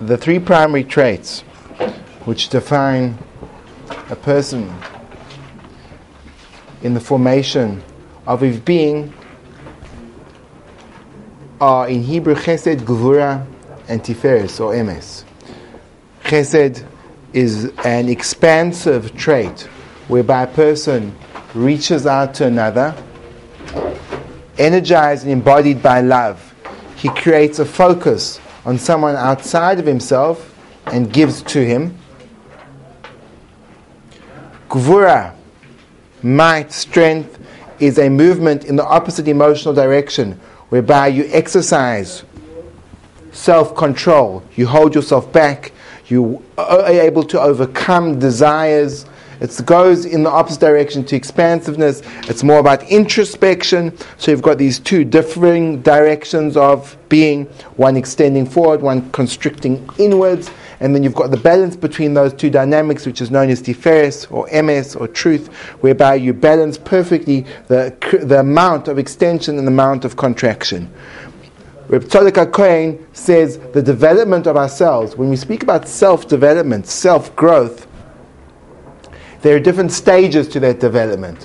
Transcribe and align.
the 0.00 0.16
three 0.16 0.38
primary 0.38 0.84
traits 0.84 1.40
which 2.24 2.50
define 2.50 3.18
a 4.10 4.16
person 4.16 4.72
in 6.82 6.94
the 6.94 7.00
formation 7.00 7.82
of 8.26 8.40
his 8.40 8.60
being 8.60 9.12
are 11.60 11.88
in 11.88 12.02
Hebrew 12.02 12.36
Chesed, 12.36 12.80
Gvura, 12.80 13.44
and 13.88 14.00
Tiferes 14.02 14.60
or 14.60 14.72
Emes. 14.72 15.24
Chesed 16.22 16.86
is 17.32 17.72
an 17.84 18.08
expansive 18.08 19.16
trait 19.16 19.62
whereby 20.06 20.44
a 20.44 20.46
person 20.46 21.16
reaches 21.54 22.06
out 22.06 22.34
to 22.34 22.46
another, 22.46 22.94
energized 24.58 25.24
and 25.24 25.32
embodied 25.32 25.82
by 25.82 26.02
love. 26.02 26.54
He 26.96 27.08
creates 27.08 27.58
a 27.58 27.64
focus 27.64 28.38
on 28.68 28.78
someone 28.78 29.16
outside 29.16 29.78
of 29.78 29.86
himself 29.86 30.54
and 30.88 31.10
gives 31.10 31.40
to 31.40 31.64
him. 31.64 31.96
Gvura, 34.68 35.34
might, 36.22 36.70
strength, 36.70 37.38
is 37.78 37.98
a 37.98 38.10
movement 38.10 38.66
in 38.66 38.76
the 38.76 38.84
opposite 38.84 39.26
emotional 39.26 39.72
direction 39.72 40.38
whereby 40.68 41.06
you 41.06 41.24
exercise 41.32 42.24
self 43.32 43.74
control, 43.74 44.42
you 44.54 44.66
hold 44.66 44.94
yourself 44.94 45.32
back, 45.32 45.72
you 46.08 46.44
are 46.58 46.88
able 46.88 47.22
to 47.22 47.40
overcome 47.40 48.18
desires. 48.18 49.06
It 49.40 49.60
goes 49.64 50.04
in 50.04 50.22
the 50.22 50.30
opposite 50.30 50.60
direction 50.60 51.04
to 51.04 51.16
expansiveness. 51.16 52.02
It's 52.28 52.42
more 52.42 52.58
about 52.58 52.82
introspection. 52.84 53.96
So 54.16 54.30
you've 54.30 54.42
got 54.42 54.58
these 54.58 54.80
two 54.80 55.04
differing 55.04 55.80
directions 55.82 56.56
of 56.56 56.96
being 57.08 57.46
one 57.76 57.96
extending 57.96 58.46
forward, 58.46 58.82
one 58.82 59.10
constricting 59.12 59.88
inwards. 59.98 60.50
And 60.80 60.94
then 60.94 61.02
you've 61.02 61.14
got 61.14 61.30
the 61.30 61.36
balance 61.36 61.74
between 61.76 62.14
those 62.14 62.32
two 62.32 62.50
dynamics, 62.50 63.06
which 63.06 63.20
is 63.20 63.30
known 63.30 63.50
as 63.50 63.62
tiferes 63.62 64.30
or 64.30 64.48
Emes 64.48 65.00
or 65.00 65.08
truth, 65.08 65.48
whereby 65.82 66.16
you 66.16 66.32
balance 66.32 66.78
perfectly 66.78 67.46
the, 67.66 67.96
the 68.22 68.40
amount 68.40 68.86
of 68.88 68.98
extension 68.98 69.58
and 69.58 69.66
the 69.66 69.72
amount 69.72 70.04
of 70.04 70.16
contraction. 70.16 70.92
Reb 71.88 72.04
Tzadok 72.04 72.52
Cohen 72.52 73.06
says 73.14 73.58
the 73.72 73.80
development 73.80 74.46
of 74.46 74.58
ourselves, 74.58 75.16
when 75.16 75.30
we 75.30 75.36
speak 75.36 75.62
about 75.62 75.88
self 75.88 76.28
development, 76.28 76.86
self 76.86 77.34
growth, 77.34 77.87
there 79.42 79.56
are 79.56 79.60
different 79.60 79.92
stages 79.92 80.48
to 80.48 80.60
that 80.60 80.80
development. 80.80 81.44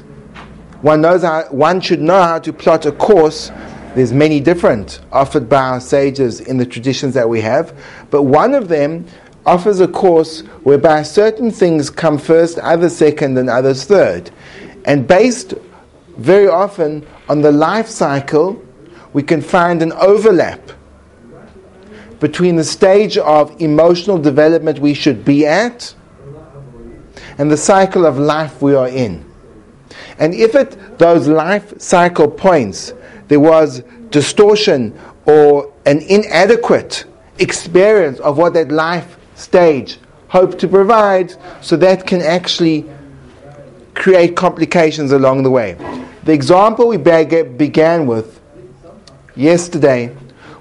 One, 0.81 1.02
knows 1.02 1.22
how, 1.23 1.45
one 1.49 1.80
should 1.80 2.02
know 2.02 2.22
how 2.22 2.39
to 2.39 2.52
plot 2.52 2.86
a 2.86 2.91
course. 2.91 3.52
There's 3.95 4.11
many 4.11 4.39
different 4.39 4.99
offered 5.11 5.47
by 5.47 5.61
our 5.61 5.80
sages 5.80 6.41
in 6.41 6.58
the 6.58 6.66
traditions 6.66 7.14
that 7.14 7.30
we 7.30 7.41
have, 7.41 7.77
but 8.09 8.23
one 8.23 8.53
of 8.53 8.67
them 8.67 9.05
offers 9.45 9.80
a 9.80 9.88
course 9.88 10.41
whereby 10.64 11.03
certain 11.03 11.52
things 11.52 11.89
come 11.89 12.17
first, 12.17 12.58
others 12.59 12.95
second, 12.95 13.38
and 13.38 13.49
others 13.49 13.86
third. 13.86 14.31
And 14.86 15.08
based 15.08 15.53
very 16.17 16.47
often 16.47 17.05
on 17.30 17.41
the 17.41 17.52
life 17.52 17.88
cycle 17.88 18.61
we 19.14 19.23
can 19.23 19.41
find 19.41 19.81
an 19.81 19.91
overlap 19.94 20.71
between 22.19 22.55
the 22.55 22.64
stage 22.64 23.17
of 23.17 23.59
emotional 23.61 24.17
development 24.17 24.80
we 24.80 24.94
should 24.94 25.25
be 25.25 25.45
at 25.45 25.94
and 27.38 27.52
the 27.52 27.58
cycle 27.58 28.06
of 28.06 28.17
life 28.17 28.62
we 28.62 28.76
are 28.76 28.88
in. 28.88 29.26
And 30.20 30.34
if 30.34 30.56
at 30.56 31.00
those 31.00 31.28
life 31.28 31.80
cycle 31.81 32.30
points 32.30 32.94
there 33.28 33.39
was 33.39 33.84
distortion 34.09 34.98
or 35.26 35.73
an 35.86 36.00
inadequate 36.00 37.06
experience 37.39 38.20
of 38.20 38.38
what 38.38 38.54
that 38.54 38.72
life 38.72 39.17
stage 39.36 40.00
hoped 40.28 40.59
to 40.59 40.67
provide, 40.67 41.36
so 41.61 41.76
that 41.78 42.08
can 42.08 42.22
actually 42.22 42.86
create 43.93 44.36
complications 44.36 45.11
along 45.11 45.43
the 45.43 45.49
way. 45.49 45.76
The 46.23 46.33
example 46.33 46.88
we 46.88 46.98
began 46.98 48.08
with 48.08 48.42
yesterday 49.36 50.16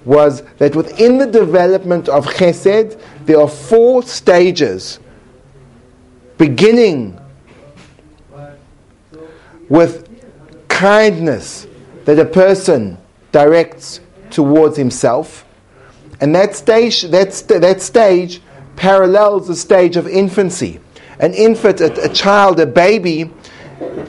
was 0.05 0.43
that 0.59 0.75
within 0.75 1.19
the 1.19 1.27
development 1.27 2.09
of 2.09 2.27
chesed, 2.27 3.01
there 3.25 3.41
are 3.41 3.49
four 3.49 4.03
stages, 4.03 4.99
beginning 6.43 7.17
with 9.69 10.09
kindness 10.67 11.69
that 12.05 12.19
a 12.19 12.25
person 12.25 12.99
directs 13.31 14.01
towards 14.29 14.77
himself. 14.77 15.45
And 16.21 16.35
that 16.35 16.57
stage, 16.57 17.03
that, 17.03 17.33
st- 17.33 17.61
that 17.61 17.81
stage 17.81 18.43
parallels 18.75 19.47
the 19.47 19.55
stage 19.55 19.97
of 19.97 20.09
infancy. 20.09 20.81
An 21.21 21.33
infant, 21.33 21.81
a, 21.81 22.07
a 22.07 22.09
child, 22.09 22.59
a 22.59 22.67
baby, 22.67 23.31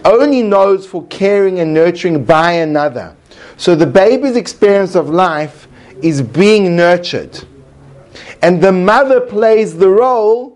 only 0.03 0.41
knows 0.41 0.87
for 0.87 1.05
caring 1.09 1.59
and 1.59 1.71
nurturing 1.71 2.25
by 2.25 2.53
another. 2.53 3.15
So 3.57 3.75
the 3.75 3.85
baby's 3.85 4.37
experience 4.37 4.95
of 4.95 5.07
life 5.07 5.67
is 6.01 6.23
being 6.23 6.75
nurtured. 6.75 7.45
And 8.41 8.59
the 8.59 8.71
mother 8.71 9.21
plays 9.21 9.77
the 9.77 9.89
role, 9.89 10.52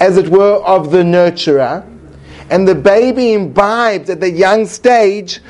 as 0.00 0.16
it 0.16 0.28
were, 0.28 0.56
of 0.64 0.90
the 0.90 1.02
nurturer. 1.02 1.84
And 2.50 2.66
the 2.66 2.74
baby 2.74 3.32
imbibes 3.32 4.08
at 4.08 4.20
the 4.20 4.30
young 4.30 4.66
stage 4.66 5.40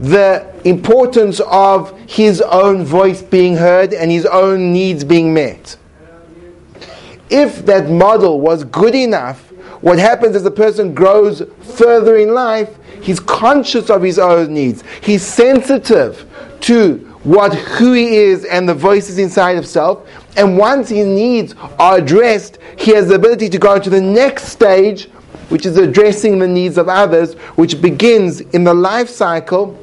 the 0.00 0.46
importance 0.64 1.40
of 1.40 1.98
his 2.08 2.40
own 2.42 2.84
voice 2.84 3.22
being 3.22 3.56
heard 3.56 3.92
and 3.92 4.10
his 4.10 4.26
own 4.26 4.72
needs 4.72 5.04
being 5.04 5.32
met. 5.32 5.76
If 7.28 7.66
that 7.66 7.90
model 7.90 8.40
was 8.40 8.64
good 8.64 8.94
enough, 8.94 9.50
what 9.80 9.98
happens 9.98 10.36
as 10.36 10.42
the 10.42 10.50
person 10.50 10.94
grows 10.94 11.42
further 11.76 12.16
in 12.16 12.32
life, 12.32 12.76
he's 13.02 13.20
conscious 13.20 13.90
of 13.90 14.02
his 14.02 14.18
own 14.18 14.54
needs. 14.54 14.82
He's 15.02 15.24
sensitive 15.24 16.26
to 16.62 17.15
what 17.26 17.52
who 17.52 17.92
he 17.92 18.16
is 18.16 18.44
and 18.44 18.68
the 18.68 18.74
voices 18.74 19.18
inside 19.18 19.56
of 19.56 19.66
self. 19.66 20.08
And 20.36 20.56
once 20.56 20.88
his 20.88 21.06
needs 21.06 21.56
are 21.76 21.98
addressed, 21.98 22.58
he 22.78 22.92
has 22.92 23.08
the 23.08 23.16
ability 23.16 23.48
to 23.48 23.58
go 23.58 23.74
into 23.74 23.90
the 23.90 24.00
next 24.00 24.44
stage, 24.44 25.08
which 25.48 25.66
is 25.66 25.76
addressing 25.76 26.38
the 26.38 26.46
needs 26.46 26.78
of 26.78 26.88
others, 26.88 27.34
which 27.56 27.82
begins 27.82 28.40
in 28.40 28.62
the 28.62 28.72
life 28.72 29.08
cycle 29.08 29.76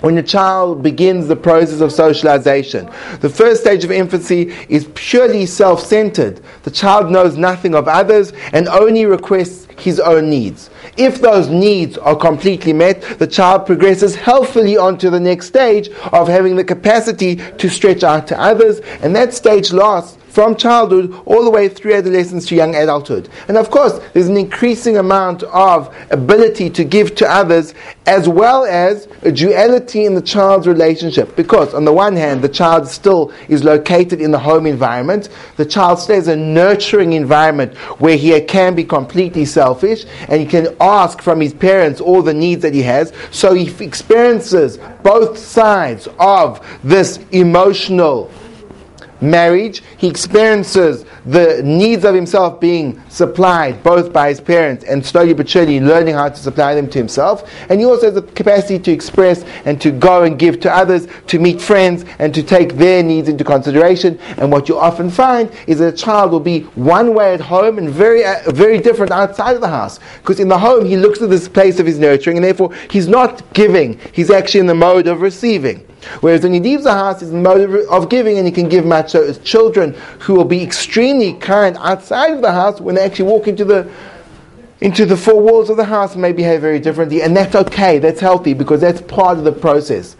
when 0.00 0.14
the 0.14 0.22
child 0.22 0.82
begins 0.82 1.28
the 1.28 1.36
process 1.36 1.80
of 1.80 1.92
socialization. 1.92 2.90
The 3.20 3.28
first 3.28 3.62
stage 3.62 3.84
of 3.84 3.90
infancy 3.90 4.54
is 4.68 4.88
purely 4.94 5.46
self 5.46 5.84
centered. 5.84 6.40
The 6.62 6.70
child 6.70 7.10
knows 7.10 7.36
nothing 7.36 7.74
of 7.74 7.88
others 7.88 8.32
and 8.52 8.68
only 8.68 9.06
requests 9.06 9.66
his 9.78 10.00
own 10.00 10.28
needs. 10.28 10.70
If 10.96 11.20
those 11.20 11.48
needs 11.48 11.96
are 11.98 12.16
completely 12.16 12.72
met, 12.72 13.02
the 13.18 13.26
child 13.26 13.66
progresses 13.66 14.14
healthily 14.14 14.76
onto 14.76 15.08
the 15.10 15.20
next 15.20 15.46
stage 15.46 15.88
of 16.12 16.28
having 16.28 16.56
the 16.56 16.64
capacity 16.64 17.36
to 17.36 17.68
stretch 17.68 18.02
out 18.02 18.26
to 18.28 18.40
others, 18.40 18.80
and 19.02 19.14
that 19.16 19.32
stage 19.32 19.72
lasts 19.72 20.18
from 20.30 20.56
childhood 20.56 21.12
all 21.26 21.44
the 21.44 21.50
way 21.50 21.68
through 21.68 21.94
adolescence 21.94 22.46
to 22.46 22.54
young 22.54 22.74
adulthood. 22.74 23.28
And 23.48 23.56
of 23.56 23.70
course, 23.70 24.00
there's 24.12 24.28
an 24.28 24.36
increasing 24.36 24.96
amount 24.96 25.42
of 25.42 25.94
ability 26.10 26.70
to 26.70 26.84
give 26.84 27.14
to 27.16 27.28
others, 27.28 27.74
as 28.06 28.28
well 28.28 28.64
as 28.64 29.08
a 29.22 29.32
duality 29.32 30.04
in 30.04 30.14
the 30.14 30.22
child's 30.22 30.66
relationship. 30.66 31.34
Because, 31.36 31.74
on 31.74 31.84
the 31.84 31.92
one 31.92 32.16
hand, 32.16 32.42
the 32.42 32.48
child 32.48 32.86
still 32.88 33.32
is 33.48 33.64
located 33.64 34.20
in 34.20 34.30
the 34.30 34.38
home 34.38 34.66
environment, 34.66 35.28
the 35.56 35.66
child 35.66 35.98
stays 35.98 36.28
a 36.28 36.36
nurturing 36.36 37.12
environment 37.12 37.76
where 38.00 38.16
he 38.16 38.40
can 38.42 38.74
be 38.74 38.84
completely 38.84 39.44
selfish 39.44 40.04
and 40.28 40.40
he 40.40 40.46
can 40.46 40.74
ask 40.80 41.20
from 41.20 41.40
his 41.40 41.52
parents 41.52 42.00
all 42.00 42.22
the 42.22 42.34
needs 42.34 42.62
that 42.62 42.74
he 42.74 42.82
has. 42.82 43.12
So 43.30 43.54
he 43.54 43.70
experiences 43.84 44.78
both 45.02 45.38
sides 45.38 46.08
of 46.18 46.64
this 46.84 47.18
emotional 47.32 48.30
marriage, 49.20 49.82
he 49.98 50.08
experiences 50.08 51.04
the 51.26 51.62
needs 51.62 52.04
of 52.04 52.14
himself 52.14 52.60
being 52.60 53.00
supplied 53.08 53.82
both 53.82 54.12
by 54.12 54.28
his 54.28 54.40
parents 54.40 54.84
and 54.84 55.04
slowly 55.04 55.34
but 55.34 55.48
surely 55.48 55.80
learning 55.80 56.14
how 56.14 56.28
to 56.28 56.36
supply 56.36 56.74
them 56.74 56.88
to 56.88 56.98
himself. 56.98 57.48
And 57.68 57.80
he 57.80 57.86
also 57.86 58.06
has 58.06 58.14
the 58.14 58.22
capacity 58.22 58.78
to 58.78 58.92
express 58.92 59.44
and 59.64 59.80
to 59.80 59.90
go 59.90 60.24
and 60.24 60.38
give 60.38 60.60
to 60.60 60.74
others, 60.74 61.06
to 61.28 61.38
meet 61.38 61.60
friends, 61.60 62.04
and 62.18 62.34
to 62.34 62.42
take 62.42 62.74
their 62.74 63.02
needs 63.02 63.28
into 63.28 63.44
consideration. 63.44 64.18
And 64.38 64.50
what 64.50 64.68
you 64.68 64.78
often 64.78 65.10
find 65.10 65.50
is 65.66 65.78
that 65.78 65.94
a 65.94 65.96
child 65.96 66.32
will 66.32 66.40
be 66.40 66.60
one 66.74 67.14
way 67.14 67.34
at 67.34 67.40
home 67.40 67.78
and 67.78 67.88
very, 67.88 68.24
uh, 68.24 68.50
very 68.50 68.78
different 68.78 69.12
outside 69.12 69.54
of 69.54 69.60
the 69.60 69.68
house. 69.68 69.98
Because 70.18 70.40
in 70.40 70.48
the 70.48 70.58
home, 70.58 70.84
he 70.84 70.96
looks 70.96 71.20
at 71.20 71.30
this 71.30 71.48
place 71.48 71.78
of 71.78 71.86
his 71.86 71.98
nurturing, 71.98 72.36
and 72.36 72.44
therefore 72.44 72.72
he's 72.90 73.08
not 73.08 73.52
giving, 73.52 73.98
he's 74.12 74.30
actually 74.30 74.60
in 74.60 74.66
the 74.66 74.74
mode 74.74 75.06
of 75.06 75.20
receiving. 75.20 75.86
Whereas 76.20 76.42
when 76.42 76.54
he 76.54 76.60
leaves 76.60 76.84
the 76.84 76.92
house, 76.92 77.20
he's 77.20 77.30
in 77.30 77.42
the 77.42 77.48
mode 77.48 77.86
of 77.86 78.08
giving, 78.08 78.38
and 78.38 78.46
he 78.46 78.52
can 78.52 78.68
give 78.68 78.84
much. 78.84 79.10
So 79.10 79.26
his 79.26 79.38
children 79.38 79.94
who 80.20 80.34
will 80.34 80.44
be 80.44 80.62
extremely 80.62 81.34
kind 81.34 81.76
outside 81.78 82.32
of 82.32 82.42
the 82.42 82.52
house, 82.52 82.80
when 82.80 82.94
they 82.94 83.04
actually 83.04 83.30
walk 83.30 83.48
into 83.48 83.64
the 83.64 83.90
into 84.80 85.04
the 85.04 85.16
four 85.16 85.38
walls 85.38 85.68
of 85.68 85.76
the 85.76 85.84
house, 85.84 86.16
may 86.16 86.32
behave 86.32 86.62
very 86.62 86.80
differently, 86.80 87.20
and 87.20 87.36
that's 87.36 87.54
okay. 87.54 87.98
That's 87.98 88.20
healthy 88.20 88.54
because 88.54 88.80
that's 88.80 89.02
part 89.02 89.36
of 89.36 89.44
the 89.44 89.52
process. 89.52 90.16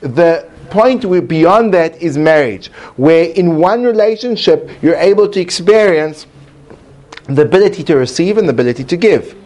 The 0.00 0.50
point 0.68 1.02
beyond 1.28 1.72
that 1.74 2.00
is 2.00 2.18
marriage, 2.18 2.68
where 2.96 3.24
in 3.24 3.56
one 3.56 3.84
relationship 3.84 4.70
you're 4.82 4.96
able 4.96 5.28
to 5.28 5.40
experience 5.40 6.26
the 7.24 7.42
ability 7.42 7.84
to 7.84 7.96
receive 7.96 8.36
and 8.36 8.48
the 8.48 8.52
ability 8.52 8.84
to 8.84 8.96
give. 8.96 9.36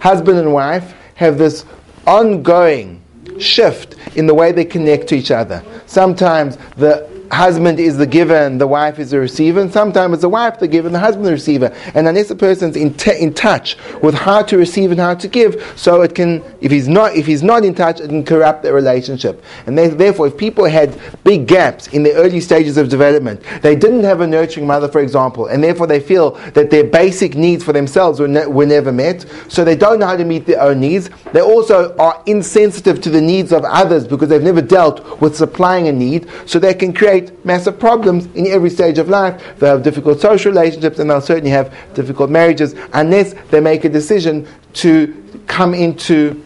Husband 0.00 0.38
and 0.38 0.52
wife 0.52 0.94
have 1.14 1.38
this 1.38 1.64
ongoing 2.06 3.03
shift 3.38 3.96
in 4.16 4.26
the 4.26 4.34
way 4.34 4.52
they 4.52 4.64
connect 4.64 5.08
to 5.08 5.14
each 5.14 5.30
other. 5.30 5.62
Sometimes 5.86 6.56
the 6.76 7.13
husband 7.30 7.80
is 7.80 7.96
the 7.96 8.06
giver 8.06 8.36
and 8.36 8.60
the 8.60 8.66
wife 8.66 8.98
is 8.98 9.10
the 9.10 9.18
receiver, 9.18 9.60
and 9.60 9.72
sometimes 9.72 10.14
it's 10.14 10.22
the 10.22 10.28
wife 10.28 10.58
the 10.58 10.68
giver 10.68 10.88
and 10.88 10.94
the 10.94 11.00
husband 11.00 11.26
the 11.26 11.32
receiver. 11.32 11.74
And 11.94 12.06
unless 12.08 12.30
a 12.30 12.36
person's 12.36 12.76
in, 12.76 12.94
t- 12.94 13.18
in 13.18 13.34
touch 13.34 13.76
with 14.02 14.14
how 14.14 14.42
to 14.42 14.56
receive 14.56 14.90
and 14.90 15.00
how 15.00 15.14
to 15.14 15.28
give, 15.28 15.72
so 15.76 16.02
it 16.02 16.14
can, 16.14 16.42
if 16.60 16.70
he's 16.70 16.88
not, 16.88 17.14
if 17.14 17.26
he's 17.26 17.42
not 17.42 17.64
in 17.64 17.74
touch, 17.74 18.00
it 18.00 18.08
can 18.08 18.24
corrupt 18.24 18.62
the 18.62 18.72
relationship. 18.72 19.42
And 19.66 19.76
they, 19.76 19.88
therefore, 19.88 20.28
if 20.28 20.36
people 20.36 20.64
had 20.64 20.98
big 21.24 21.46
gaps 21.46 21.88
in 21.88 22.02
the 22.02 22.14
early 22.14 22.40
stages 22.40 22.76
of 22.76 22.88
development, 22.88 23.42
they 23.62 23.76
didn't 23.76 24.04
have 24.04 24.20
a 24.20 24.26
nurturing 24.26 24.66
mother, 24.66 24.88
for 24.88 25.00
example, 25.00 25.46
and 25.46 25.62
therefore 25.62 25.86
they 25.86 26.00
feel 26.00 26.32
that 26.52 26.70
their 26.70 26.84
basic 26.84 27.34
needs 27.34 27.64
for 27.64 27.72
themselves 27.72 28.20
were, 28.20 28.28
ne- 28.28 28.46
were 28.46 28.66
never 28.66 28.92
met, 28.92 29.24
so 29.48 29.64
they 29.64 29.76
don't 29.76 29.98
know 29.98 30.06
how 30.06 30.16
to 30.16 30.24
meet 30.24 30.46
their 30.46 30.60
own 30.60 30.80
needs. 30.80 31.10
They 31.32 31.40
also 31.40 31.96
are 31.96 32.22
insensitive 32.26 33.00
to 33.02 33.10
the 33.10 33.20
needs 33.20 33.52
of 33.52 33.64
others 33.64 34.06
because 34.06 34.28
they've 34.28 34.42
never 34.42 34.62
dealt 34.62 35.20
with 35.20 35.36
supplying 35.36 35.88
a 35.88 35.92
need, 35.92 36.28
so 36.46 36.58
they 36.58 36.74
can 36.74 36.92
create 36.92 37.13
create 37.20 37.44
massive 37.44 37.78
problems 37.78 38.26
in 38.34 38.46
every 38.46 38.70
stage 38.70 38.98
of 38.98 39.08
life. 39.08 39.58
They'll 39.58 39.76
have 39.76 39.82
difficult 39.82 40.20
social 40.20 40.50
relationships 40.52 40.98
and 40.98 41.08
they'll 41.08 41.20
certainly 41.20 41.50
have 41.50 41.74
difficult 41.94 42.30
marriages 42.30 42.74
unless 42.92 43.34
they 43.50 43.60
make 43.60 43.84
a 43.84 43.88
decision 43.88 44.46
to 44.74 45.42
come 45.46 45.74
into 45.74 46.44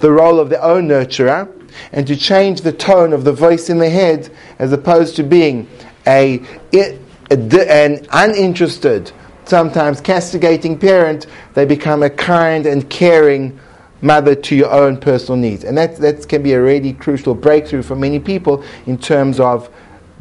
the 0.00 0.10
role 0.10 0.38
of 0.38 0.50
their 0.50 0.62
own 0.62 0.88
nurturer 0.88 1.50
and 1.92 2.06
to 2.06 2.16
change 2.16 2.60
the 2.60 2.72
tone 2.72 3.12
of 3.12 3.24
the 3.24 3.32
voice 3.32 3.70
in 3.70 3.78
their 3.78 3.90
head 3.90 4.30
as 4.58 4.72
opposed 4.72 5.16
to 5.16 5.22
being 5.22 5.68
a, 6.06 6.40
a, 6.74 6.98
a 7.30 7.36
an 7.70 8.06
uninterested, 8.12 9.10
sometimes 9.46 10.00
castigating 10.00 10.78
parent, 10.78 11.26
they 11.54 11.64
become 11.64 12.02
a 12.02 12.10
kind 12.10 12.66
and 12.66 12.88
caring 12.90 13.58
mother 14.02 14.34
to 14.34 14.54
your 14.54 14.70
own 14.70 14.98
personal 14.98 15.40
needs. 15.40 15.64
And 15.64 15.78
that, 15.78 15.96
that 15.96 16.28
can 16.28 16.42
be 16.42 16.52
a 16.52 16.60
really 16.60 16.92
crucial 16.92 17.34
breakthrough 17.34 17.82
for 17.82 17.96
many 17.96 18.18
people 18.18 18.62
in 18.86 18.98
terms 18.98 19.40
of 19.40 19.72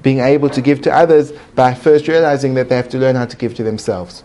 being 0.01 0.19
able 0.19 0.49
to 0.49 0.61
give 0.61 0.81
to 0.83 0.93
others 0.93 1.31
by 1.55 1.73
first 1.73 2.07
realizing 2.07 2.53
that 2.53 2.69
they 2.69 2.75
have 2.75 2.89
to 2.89 2.97
learn 2.97 3.15
how 3.15 3.25
to 3.25 3.37
give 3.37 3.55
to 3.55 3.63
themselves. 3.63 4.23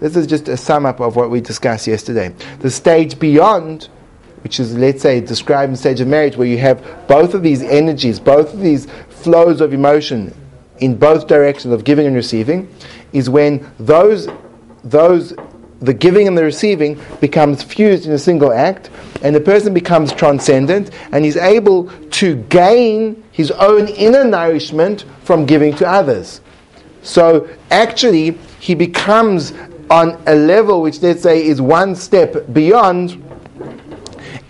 This 0.00 0.16
is 0.16 0.26
just 0.26 0.48
a 0.48 0.56
sum 0.56 0.84
up 0.84 1.00
of 1.00 1.16
what 1.16 1.30
we 1.30 1.40
discussed 1.40 1.86
yesterday. 1.86 2.34
The 2.60 2.70
stage 2.70 3.18
beyond, 3.18 3.84
which 4.42 4.60
is, 4.60 4.76
let's 4.76 5.02
say, 5.02 5.20
described 5.20 5.70
in 5.70 5.72
the 5.72 5.78
stage 5.78 6.00
of 6.00 6.08
marriage, 6.08 6.36
where 6.36 6.46
you 6.46 6.58
have 6.58 7.06
both 7.08 7.32
of 7.32 7.42
these 7.42 7.62
energies, 7.62 8.20
both 8.20 8.52
of 8.52 8.60
these 8.60 8.86
flows 9.08 9.60
of 9.60 9.72
emotion 9.72 10.34
in 10.78 10.96
both 10.96 11.26
directions 11.26 11.72
of 11.72 11.84
giving 11.84 12.06
and 12.06 12.14
receiving, 12.14 12.68
is 13.12 13.30
when 13.30 13.66
those, 13.78 14.28
those 14.84 15.32
the 15.80 15.94
giving 15.94 16.26
and 16.26 16.36
the 16.36 16.42
receiving 16.42 17.00
becomes 17.20 17.62
fused 17.62 18.06
in 18.06 18.12
a 18.12 18.18
single 18.18 18.52
act, 18.52 18.90
and 19.22 19.34
the 19.34 19.40
person 19.40 19.74
becomes 19.74 20.12
transcendent 20.12 20.90
and 21.12 21.24
he's 21.24 21.36
able 21.36 21.90
to 22.10 22.36
gain 22.36 23.22
his 23.32 23.50
own 23.52 23.88
inner 23.88 24.24
nourishment 24.24 25.04
from 25.22 25.44
giving 25.44 25.74
to 25.76 25.88
others. 25.88 26.40
So 27.02 27.48
actually, 27.70 28.38
he 28.58 28.74
becomes 28.74 29.52
on 29.90 30.20
a 30.26 30.34
level 30.34 30.82
which, 30.82 31.00
let's 31.02 31.22
say, 31.22 31.44
is 31.46 31.60
one 31.60 31.94
step 31.94 32.52
beyond, 32.52 33.22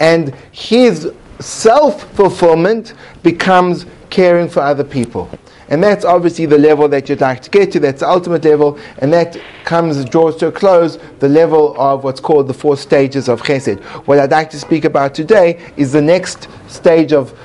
and 0.01 0.35
his 0.53 1.13
self 1.41 2.11
fulfillment 2.15 2.95
becomes 3.23 3.85
caring 4.11 4.49
for 4.49 4.61
other 4.61 4.85
people. 4.85 5.29
And 5.69 5.83
that's 5.83 6.05
obviously 6.05 6.47
the 6.47 6.59
level 6.59 6.89
that 6.89 7.09
you'd 7.09 7.21
like 7.21 7.43
to 7.43 7.51
get 7.51 7.73
to. 7.73 7.81
That's 7.81 8.01
the 8.01 8.09
ultimate 8.09 8.45
level, 8.45 8.79
and 8.99 9.13
that 9.13 9.41
comes 9.65 10.05
draws 10.05 10.37
to 10.37 10.47
a 10.47 10.53
close 10.53 10.99
the 11.19 11.29
level 11.29 11.75
of 11.81 12.05
what's 12.05 12.21
called 12.21 12.47
the 12.47 12.55
four 12.55 12.77
stages 12.77 13.29
of 13.29 13.43
Chesed. 13.43 13.81
What 14.07 14.19
I'd 14.19 14.31
like 14.31 14.51
to 14.51 14.61
speak 14.61 14.85
about 14.85 15.15
today 15.15 15.61
is 15.77 15.93
the 15.93 16.03
next 16.03 16.49
stage 16.69 17.13
of 17.13 17.37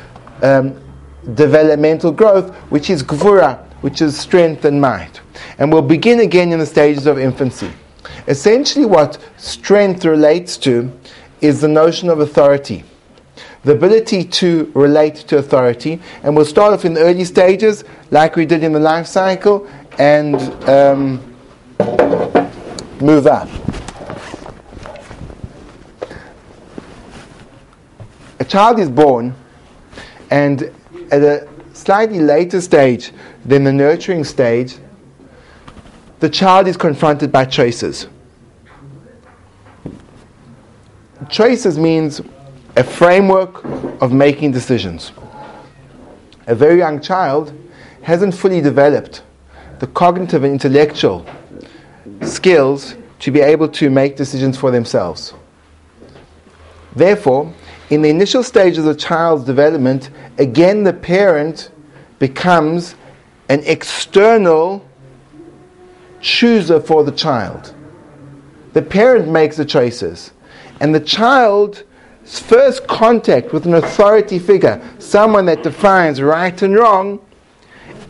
um, 0.43 0.79
developmental 1.33 2.11
growth, 2.11 2.53
which 2.69 2.89
is 2.89 3.01
Gvura, 3.01 3.65
which 3.81 4.01
is 4.01 4.17
strength 4.17 4.65
and 4.65 4.79
might. 4.79 5.19
And 5.57 5.71
we'll 5.73 5.81
begin 5.81 6.19
again 6.19 6.51
in 6.51 6.59
the 6.59 6.65
stages 6.65 7.07
of 7.07 7.17
infancy. 7.17 7.71
Essentially, 8.27 8.85
what 8.85 9.17
strength 9.37 10.05
relates 10.05 10.57
to 10.57 10.91
is 11.41 11.61
the 11.61 11.67
notion 11.67 12.09
of 12.09 12.19
authority 12.19 12.83
the 13.63 13.73
ability 13.73 14.23
to 14.23 14.71
relate 14.73 15.15
to 15.15 15.37
authority. 15.37 15.99
And 16.23 16.35
we'll 16.35 16.45
start 16.45 16.73
off 16.73 16.85
in 16.85 16.93
the 16.93 17.01
early 17.01 17.25
stages, 17.25 17.83
like 18.09 18.35
we 18.35 18.45
did 18.45 18.63
in 18.63 18.73
the 18.73 18.79
life 18.79 19.07
cycle, 19.07 19.67
and 19.97 20.35
um, 20.67 21.35
move 22.99 23.27
up. 23.27 23.49
A 28.39 28.45
child 28.45 28.79
is 28.79 28.89
born, 28.89 29.35
and 30.31 30.71
at 31.11 31.21
a 31.21 31.47
slightly 31.73 32.19
later 32.19 32.61
stage 32.61 33.11
than 33.45 33.63
the 33.63 33.73
nurturing 33.73 34.23
stage, 34.23 34.77
the 36.19 36.29
child 36.29 36.67
is 36.67 36.77
confronted 36.77 37.31
by 37.31 37.45
choices. 37.45 38.07
Choices 41.29 41.77
means 41.77 42.21
a 42.75 42.83
framework 42.83 43.63
of 44.01 44.13
making 44.13 44.51
decisions. 44.51 45.11
A 46.47 46.55
very 46.55 46.77
young 46.77 47.01
child 47.01 47.53
hasn't 48.01 48.33
fully 48.33 48.61
developed 48.61 49.23
the 49.79 49.87
cognitive 49.87 50.43
and 50.43 50.53
intellectual 50.53 51.25
skills 52.21 52.95
to 53.19 53.31
be 53.31 53.41
able 53.41 53.67
to 53.67 53.89
make 53.89 54.15
decisions 54.15 54.57
for 54.57 54.71
themselves. 54.71 55.33
Therefore, 56.95 57.53
in 57.89 58.01
the 58.01 58.09
initial 58.09 58.43
stages 58.43 58.79
of 58.79 58.85
the 58.85 58.95
child's 58.95 59.43
development, 59.43 60.09
again 60.37 60.83
the 60.83 60.93
parent 60.93 61.71
becomes 62.19 62.95
an 63.49 63.61
external 63.65 64.85
chooser 66.21 66.79
for 66.79 67.03
the 67.03 67.11
child. 67.11 67.73
The 68.73 68.81
parent 68.81 69.27
makes 69.27 69.57
the 69.57 69.65
choices, 69.65 70.31
and 70.79 70.95
the 70.95 70.99
child 70.99 71.83
first 72.25 72.87
contact 72.87 73.53
with 73.53 73.65
an 73.65 73.73
authority 73.73 74.39
figure, 74.39 74.81
someone 74.99 75.45
that 75.45 75.63
defines 75.63 76.21
right 76.21 76.61
and 76.61 76.75
wrong, 76.75 77.19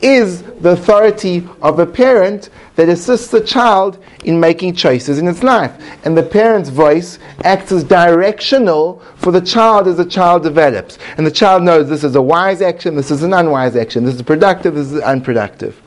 is 0.02 0.42
the 0.42 0.72
authority 0.72 1.48
of 1.62 1.80
a 1.80 1.86
parent 1.86 2.50
that 2.76 2.90
assists 2.90 3.28
the 3.28 3.42
child 3.42 4.04
in 4.26 4.40
making 4.40 4.74
choices 4.74 5.20
in 5.20 5.28
its 5.28 5.44
life. 5.44 5.72
And 6.04 6.18
the 6.18 6.24
parent's 6.24 6.70
voice 6.70 7.20
acts 7.44 7.72
as 7.72 7.84
directional 7.84 9.02
for 9.18 9.32
the 9.32 9.42
child 9.42 9.88
as 9.88 9.98
the 9.98 10.06
child 10.06 10.44
develops. 10.44 10.98
And 11.18 11.26
the 11.26 11.32
child 11.32 11.64
knows 11.64 11.88
this 11.88 12.04
is 12.04 12.16
a 12.16 12.22
wise 12.22 12.62
action, 12.62 12.96
this 12.96 13.12
is 13.12 13.24
an 13.24 13.34
unwise 13.34 13.76
action, 13.76 14.04
this 14.04 14.16
is 14.16 14.22
productive, 14.22 14.76
this 14.76 14.92
is 14.92 15.02
unproductive. 15.02 15.80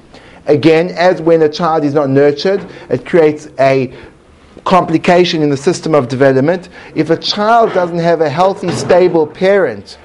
Again, 0.47 0.91
as 0.91 1.23
when 1.23 1.43
a 1.43 1.49
child 1.49 1.85
is 1.85 1.95
not 1.95 2.11
nurtured, 2.11 2.65
it 2.91 3.07
creates 3.07 3.49
a 3.59 3.93
complication 4.65 5.43
in 5.43 5.51
the 5.51 5.57
system 5.57 5.95
of 5.95 6.09
development. 6.09 6.69
If 6.95 7.11
a 7.11 7.17
child 7.17 7.73
doesn't 7.73 7.99
have 7.99 8.21
a 8.21 8.29
healthy, 8.29 8.71
stable 8.73 9.27
parent 9.27 9.99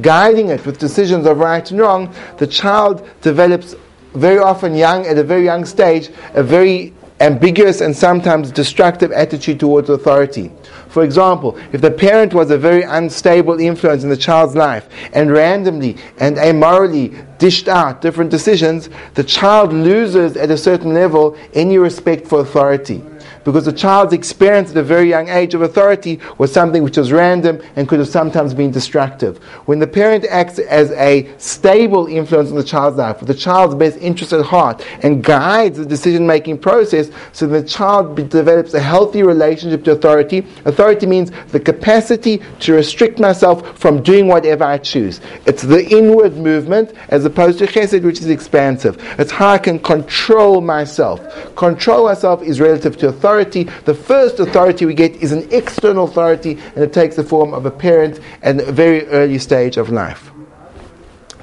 guiding 0.00 0.48
it 0.48 0.64
with 0.64 0.78
decisions 0.78 1.26
of 1.26 1.38
right 1.38 1.70
and 1.70 1.80
wrong, 1.80 2.14
the 2.38 2.46
child 2.46 3.06
develops 3.20 3.74
very 4.14 4.38
often 4.38 4.74
young, 4.74 5.06
at 5.06 5.18
a 5.18 5.24
very 5.24 5.44
young 5.44 5.64
stage, 5.64 6.10
a 6.34 6.42
very 6.42 6.94
ambiguous 7.20 7.80
and 7.80 7.96
sometimes 7.96 8.50
destructive 8.50 9.12
attitude 9.12 9.60
towards 9.60 9.88
authority. 9.88 10.50
For 10.88 11.04
example, 11.04 11.56
if 11.72 11.80
the 11.80 11.90
parent 11.90 12.34
was 12.34 12.50
a 12.50 12.58
very 12.58 12.82
unstable 12.82 13.60
influence 13.60 14.02
in 14.02 14.10
the 14.10 14.16
child's 14.16 14.56
life 14.56 14.88
and 15.12 15.30
randomly 15.30 15.96
and 16.18 16.36
amorally 16.36 17.26
dished 17.38 17.68
out 17.68 18.00
different 18.00 18.30
decisions, 18.30 18.90
the 19.14 19.24
child 19.24 19.72
loses 19.72 20.36
at 20.36 20.50
a 20.50 20.58
certain 20.58 20.92
level 20.92 21.36
any 21.54 21.78
respect 21.78 22.26
for 22.26 22.40
authority 22.40 23.02
because 23.44 23.64
the 23.64 23.72
child's 23.72 24.12
experience 24.12 24.70
at 24.70 24.76
a 24.76 24.82
very 24.82 25.08
young 25.08 25.28
age 25.28 25.54
of 25.54 25.62
authority 25.62 26.20
was 26.38 26.52
something 26.52 26.82
which 26.82 26.96
was 26.96 27.12
random 27.12 27.60
and 27.76 27.88
could 27.88 27.98
have 27.98 28.08
sometimes 28.08 28.54
been 28.54 28.70
destructive. 28.70 29.38
When 29.66 29.78
the 29.78 29.86
parent 29.86 30.24
acts 30.28 30.58
as 30.58 30.90
a 30.92 31.28
stable 31.38 32.06
influence 32.06 32.50
on 32.50 32.56
the 32.56 32.64
child's 32.64 32.98
life, 32.98 33.20
with 33.20 33.28
the 33.28 33.34
child's 33.34 33.74
best 33.74 33.98
interest 33.98 34.32
at 34.32 34.44
heart, 34.44 34.86
and 35.02 35.22
guides 35.24 35.78
the 35.78 35.86
decision 35.86 36.26
making 36.26 36.58
process 36.58 37.10
so 37.32 37.46
the 37.46 37.62
child 37.62 38.14
develops 38.30 38.74
a 38.74 38.80
healthy 38.80 39.22
relationship 39.22 39.84
to 39.84 39.92
authority, 39.92 40.46
authority 40.64 41.06
means 41.06 41.30
the 41.48 41.60
capacity 41.60 42.40
to 42.60 42.74
restrict 42.74 43.18
myself 43.18 43.78
from 43.78 44.02
doing 44.02 44.28
whatever 44.28 44.64
I 44.64 44.78
choose. 44.78 45.20
It's 45.46 45.62
the 45.62 45.84
inward 45.88 46.36
movement 46.36 46.92
as 47.08 47.24
opposed 47.24 47.58
to 47.58 47.66
chesed, 47.66 48.02
which 48.02 48.20
is 48.20 48.28
expansive. 48.28 48.96
It's 49.18 49.32
how 49.32 49.48
I 49.48 49.58
can 49.58 49.78
control 49.78 50.60
myself. 50.60 51.20
Control 51.56 52.04
myself 52.06 52.42
is 52.42 52.60
relative 52.60 52.96
to 52.98 53.08
authority 53.08 53.31
authority. 53.32 53.64
The 53.84 53.94
first 53.94 54.40
authority 54.40 54.86
we 54.86 54.94
get 54.94 55.12
is 55.16 55.32
an 55.32 55.48
external 55.50 56.04
authority, 56.04 56.58
and 56.74 56.84
it 56.84 56.92
takes 56.92 57.16
the 57.16 57.24
form 57.24 57.54
of 57.54 57.66
a 57.66 57.70
parent 57.70 58.20
at 58.42 58.60
a 58.60 58.72
very 58.72 59.06
early 59.08 59.38
stage 59.38 59.76
of 59.76 59.90
life. 59.90 60.30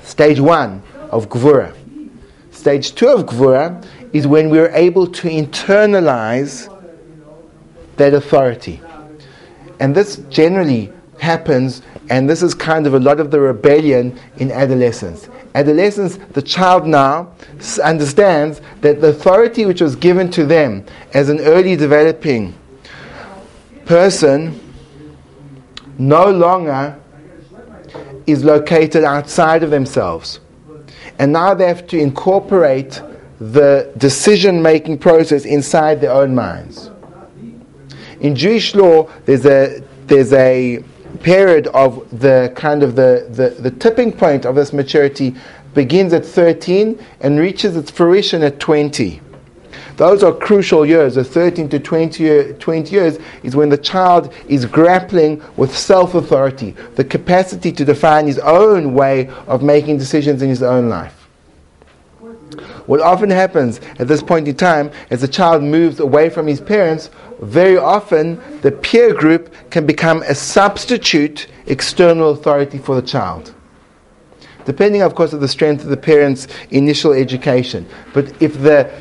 Stage 0.03 0.39
one 0.39 0.83
of 1.11 1.29
Gvura. 1.29 1.73
Stage 2.51 2.93
two 2.95 3.07
of 3.07 3.25
Gvura 3.25 3.83
is 4.13 4.27
when 4.27 4.49
we're 4.49 4.71
able 4.73 5.07
to 5.07 5.27
internalize 5.29 6.67
that 7.97 8.13
authority. 8.13 8.81
And 9.79 9.95
this 9.95 10.17
generally 10.29 10.91
happens, 11.19 11.81
and 12.09 12.27
this 12.27 12.41
is 12.41 12.55
kind 12.55 12.87
of 12.87 12.95
a 12.95 12.99
lot 12.99 13.19
of 13.19 13.29
the 13.29 13.39
rebellion 13.39 14.19
in 14.37 14.51
adolescence. 14.51 15.29
Adolescence, 15.53 16.17
the 16.31 16.41
child 16.41 16.87
now 16.87 17.31
understands 17.83 18.61
that 18.81 18.99
the 18.99 19.09
authority 19.09 19.65
which 19.65 19.81
was 19.81 19.95
given 19.95 20.31
to 20.31 20.45
them 20.45 20.83
as 21.13 21.29
an 21.29 21.39
early 21.41 21.75
developing 21.75 22.53
person 23.85 24.59
no 25.99 26.29
longer 26.29 26.99
is 28.25 28.43
located 28.43 29.03
outside 29.03 29.63
of 29.63 29.69
themselves. 29.69 30.39
And 31.19 31.33
now 31.33 31.53
they 31.53 31.67
have 31.67 31.85
to 31.87 31.99
incorporate 31.99 33.01
the 33.39 33.91
decision 33.97 34.61
making 34.61 34.97
process 34.97 35.45
inside 35.45 36.01
their 36.01 36.11
own 36.11 36.33
minds. 36.33 36.89
In 38.19 38.35
Jewish 38.35 38.75
law, 38.75 39.09
there's 39.25 39.45
a, 39.45 39.81
there's 40.07 40.33
a 40.33 40.83
period 41.17 41.67
of 41.67 42.19
the 42.19 42.51
kind 42.55 42.83
of 42.83 42.95
the, 42.95 43.27
the, 43.29 43.61
the 43.61 43.71
tipping 43.71 44.11
point 44.11 44.45
of 44.45 44.55
this 44.55 44.73
maturity 44.73 45.35
begins 45.73 46.13
at 46.13 46.25
13 46.25 47.03
and 47.21 47.39
reaches 47.39 47.75
its 47.75 47.91
fruition 47.91 48.43
at 48.43 48.59
20. 48.59 49.21
Those 49.97 50.23
are 50.23 50.31
crucial 50.31 50.85
years. 50.85 51.15
The 51.15 51.25
13 51.25 51.67
to 51.69 51.79
20, 51.79 52.23
year, 52.23 52.53
20 52.53 52.91
years 52.91 53.19
is 53.43 53.55
when 53.55 53.67
the 53.67 53.77
child 53.77 54.33
is 54.47 54.65
grappling 54.65 55.43
with 55.57 55.77
self 55.77 56.15
authority, 56.15 56.73
the 56.95 57.03
capacity 57.03 57.71
to 57.73 57.83
define 57.83 58.25
his 58.25 58.39
own 58.39 58.93
way 58.93 59.27
of 59.47 59.61
making 59.61 59.97
decisions 59.97 60.41
in 60.41 60.47
his 60.47 60.63
own 60.63 60.87
life. 60.87 61.18
What 62.85 63.01
often 63.01 63.29
happens 63.29 63.79
at 63.99 64.07
this 64.07 64.23
point 64.23 64.47
in 64.47 64.55
time, 64.55 64.91
as 65.09 65.21
the 65.21 65.27
child 65.27 65.63
moves 65.63 65.99
away 65.99 66.29
from 66.29 66.47
his 66.47 66.61
parents, 66.61 67.09
very 67.41 67.77
often 67.77 68.41
the 68.61 68.71
peer 68.71 69.13
group 69.13 69.53
can 69.69 69.85
become 69.85 70.21
a 70.23 70.35
substitute 70.35 71.47
external 71.67 72.31
authority 72.31 72.77
for 72.77 72.95
the 72.95 73.07
child 73.07 73.53
depending, 74.65 75.01
of 75.01 75.15
course, 75.15 75.33
on 75.33 75.39
the 75.39 75.47
strength 75.47 75.83
of 75.83 75.89
the 75.89 75.97
parents' 75.97 76.47
initial 76.69 77.11
education. 77.11 77.87
But 78.13 78.39
if 78.39 78.61
the 78.61 78.91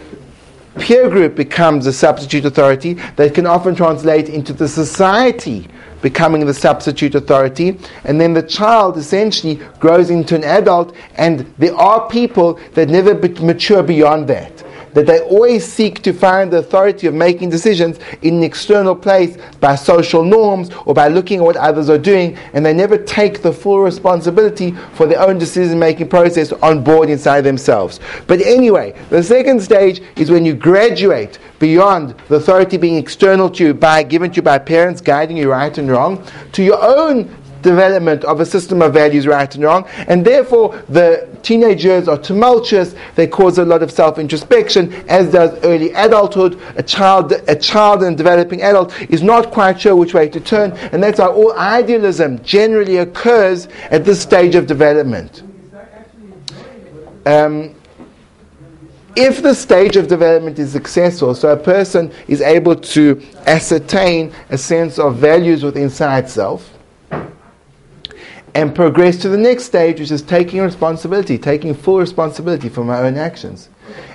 peer 0.78 1.10
group 1.10 1.34
becomes 1.34 1.86
a 1.86 1.92
substitute 1.92 2.46
authority, 2.46 2.94
that 3.16 3.34
can 3.34 3.46
often 3.46 3.74
translate 3.74 4.30
into 4.30 4.54
the 4.54 4.66
society 4.66 5.68
becoming 6.02 6.46
the 6.46 6.54
substitute 6.54 7.14
authority, 7.14 7.78
and 8.04 8.20
then 8.20 8.34
the 8.34 8.42
child 8.42 8.96
essentially 8.96 9.56
grows 9.80 10.10
into 10.10 10.34
an 10.34 10.44
adult, 10.44 10.94
and 11.16 11.40
there 11.58 11.74
are 11.74 12.08
people 12.08 12.60
that 12.74 12.88
never 12.88 13.14
mature 13.40 13.82
beyond 13.82 14.28
that 14.28 14.64
that 14.98 15.06
they 15.06 15.20
always 15.20 15.64
seek 15.64 16.02
to 16.02 16.12
find 16.12 16.52
the 16.52 16.58
authority 16.58 17.06
of 17.06 17.14
making 17.14 17.48
decisions 17.48 18.00
in 18.22 18.38
an 18.38 18.42
external 18.42 18.96
place 18.96 19.38
by 19.60 19.76
social 19.76 20.24
norms 20.24 20.70
or 20.86 20.94
by 20.94 21.06
looking 21.06 21.38
at 21.38 21.44
what 21.44 21.56
others 21.56 21.88
are 21.88 21.98
doing, 21.98 22.36
and 22.52 22.66
they 22.66 22.74
never 22.74 22.98
take 22.98 23.40
the 23.40 23.52
full 23.52 23.78
responsibility 23.78 24.72
for 24.94 25.06
their 25.06 25.20
own 25.20 25.38
decision 25.38 25.78
making 25.78 26.08
process 26.08 26.50
on 26.52 26.82
board 26.82 27.08
inside 27.08 27.42
themselves. 27.42 28.00
But 28.26 28.40
anyway, 28.40 28.94
the 29.08 29.22
second 29.22 29.62
stage 29.62 30.02
is 30.16 30.32
when 30.32 30.44
you 30.44 30.54
graduate 30.54 31.38
beyond 31.60 32.16
the 32.28 32.36
authority 32.36 32.76
being 32.76 32.96
external 32.96 33.48
to 33.50 33.66
you 33.66 33.74
by 33.74 34.02
given 34.02 34.30
to 34.32 34.36
you 34.36 34.42
by 34.42 34.58
parents 34.58 35.00
guiding 35.00 35.36
you 35.36 35.50
right 35.50 35.78
and 35.78 35.88
wrong 35.88 36.24
to 36.52 36.62
your 36.62 36.78
own 36.82 37.24
development 37.62 38.24
of 38.24 38.40
a 38.40 38.46
system 38.46 38.82
of 38.82 38.92
values, 38.94 39.26
right 39.26 39.52
and 39.54 39.64
wrong, 39.64 39.86
and 40.06 40.24
therefore 40.24 40.82
the 40.88 41.28
teenagers 41.42 42.08
are 42.08 42.18
tumultuous. 42.18 42.94
They 43.14 43.26
cause 43.26 43.58
a 43.58 43.64
lot 43.64 43.82
of 43.82 43.90
self-introspection, 43.90 44.92
as 45.08 45.32
does 45.32 45.58
early 45.64 45.92
adulthood. 45.92 46.60
A 46.76 46.82
child, 46.82 47.32
a 47.32 47.56
child 47.56 48.02
and 48.02 48.16
developing 48.16 48.62
adult 48.62 48.98
is 49.10 49.22
not 49.22 49.50
quite 49.50 49.80
sure 49.80 49.96
which 49.96 50.14
way 50.14 50.28
to 50.28 50.40
turn, 50.40 50.72
and 50.92 51.02
that's 51.02 51.18
why 51.18 51.26
all 51.26 51.52
idealism 51.58 52.42
generally 52.42 52.98
occurs 52.98 53.68
at 53.90 54.04
this 54.04 54.20
stage 54.20 54.54
of 54.54 54.66
development. 54.66 55.42
Um, 57.26 57.74
if 59.16 59.42
the 59.42 59.52
stage 59.52 59.96
of 59.96 60.06
development 60.06 60.60
is 60.60 60.70
successful, 60.70 61.34
so 61.34 61.50
a 61.50 61.56
person 61.56 62.12
is 62.28 62.40
able 62.40 62.76
to 62.76 63.20
ascertain 63.46 64.32
a 64.50 64.56
sense 64.56 64.98
of 64.98 65.16
values 65.16 65.64
within 65.64 65.82
inside 65.84 66.30
self, 66.30 66.77
and 68.58 68.74
progress 68.74 69.16
to 69.18 69.28
the 69.28 69.36
next 69.36 69.66
stage, 69.66 70.00
which 70.00 70.10
is 70.10 70.20
taking 70.20 70.60
responsibility, 70.60 71.38
taking 71.38 71.72
full 71.72 72.00
responsibility 72.00 72.68
for 72.68 72.82
my 72.82 72.98
own 72.98 73.16
actions, 73.16 73.68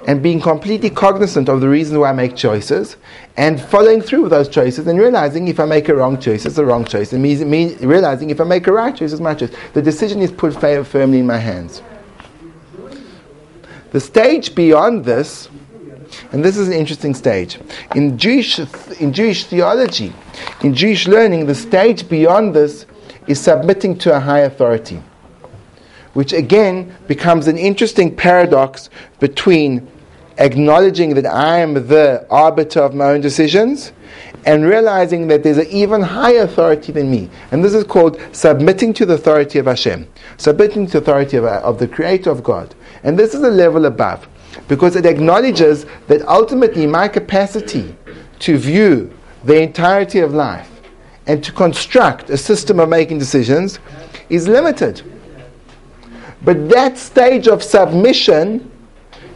and 0.06 0.22
being 0.22 0.42
completely 0.42 0.90
cognizant 0.90 1.48
of 1.48 1.62
the 1.62 1.70
reasons 1.70 1.98
why 1.98 2.10
I 2.10 2.12
make 2.12 2.36
choices, 2.36 2.98
and 3.38 3.62
following 3.62 4.02
through 4.02 4.24
with 4.24 4.32
those 4.32 4.50
choices, 4.50 4.86
and 4.86 5.00
realizing 5.00 5.48
if 5.48 5.62
I 5.62 5.66
make 5.66 5.88
a 5.88 5.96
wrong 5.96 6.20
choice, 6.20 6.46
it's 6.46 6.58
a 6.58 6.66
wrong 6.66 6.84
choice, 6.84 7.14
and 7.14 7.24
me, 7.24 7.42
me 7.46 7.76
realizing 7.76 8.32
if 8.32 8.42
I 8.42 8.44
make 8.44 8.68
a 8.68 8.74
right 8.74 8.94
choice, 8.94 9.14
it's 9.14 9.22
my 9.22 9.34
choice. 9.34 9.56
The 9.72 9.82
decision 9.82 10.22
is 10.22 10.30
put 10.30 10.54
firmly 10.60 11.20
in 11.20 11.26
my 11.26 11.38
hands. 11.38 11.82
The 13.92 14.02
stage 14.02 14.54
beyond 14.54 15.06
this, 15.06 15.48
and 16.34 16.44
this 16.44 16.58
is 16.58 16.68
an 16.68 16.74
interesting 16.74 17.14
stage. 17.14 17.60
In 17.96 18.18
Jewish, 18.18 18.60
in 19.00 19.14
Jewish 19.14 19.46
theology, 19.46 20.12
in 20.64 20.74
Jewish 20.74 21.08
learning, 21.08 21.46
the 21.46 21.56
stage 21.56 22.10
beyond 22.10 22.54
this 22.54 22.88
is 23.28 23.40
submitting 23.40 23.98
to 24.00 24.16
a 24.16 24.20
high 24.20 24.42
authority, 24.42 25.02
which 26.14 26.34
again 26.34 26.96
becomes 27.08 27.48
an 27.48 27.58
interesting 27.58 28.16
paradox 28.16 28.90
between 29.20 29.88
acknowledging 30.38 31.14
that 31.14 31.26
I 31.26 31.60
am 31.60 31.74
the 31.74 32.26
arbiter 32.30 32.82
of 32.82 32.94
my 32.94 33.06
own 33.06 33.22
decisions 33.22 33.92
and 34.46 34.66
realizing 34.66 35.28
that 35.28 35.44
there's 35.44 35.58
an 35.58 35.68
even 35.68 36.02
higher 36.02 36.42
authority 36.42 36.92
than 36.92 37.10
me. 37.10 37.30
And 37.52 37.64
this 37.64 37.74
is 37.74 37.84
called 37.84 38.20
submitting 38.32 38.94
to 38.94 39.06
the 39.06 39.14
authority 39.14 39.60
of 39.60 39.66
Hashem, 39.66 40.08
submitting 40.38 40.88
to 40.88 40.94
the 40.94 40.98
authority 41.00 41.38
of, 41.38 41.46
of 41.46 41.80
the 41.80 41.88
Creator 41.88 42.30
of 42.30 42.44
God. 42.44 42.76
And 43.04 43.18
this 43.18 43.34
is 43.34 43.42
a 43.42 43.50
level 43.50 43.86
above 43.86 44.28
because 44.68 44.96
it 44.96 45.06
acknowledges 45.06 45.86
that 46.08 46.22
ultimately 46.28 46.88
my 46.88 47.08
capacity 47.08 47.96
to 48.40 48.58
view 48.58 49.12
the 49.44 49.62
entirety 49.62 50.20
of 50.20 50.34
life 50.34 50.73
and 51.28 51.44
to 51.44 51.52
construct 51.52 52.30
a 52.30 52.38
system 52.38 52.80
of 52.80 52.90
making 52.90 53.20
decisions 53.20 53.80
is 54.30 54.48
limited. 54.48 55.02
But 56.44 56.70
that 56.70 56.98
stage 56.98 57.48
of 57.48 57.64
submission 57.64 58.70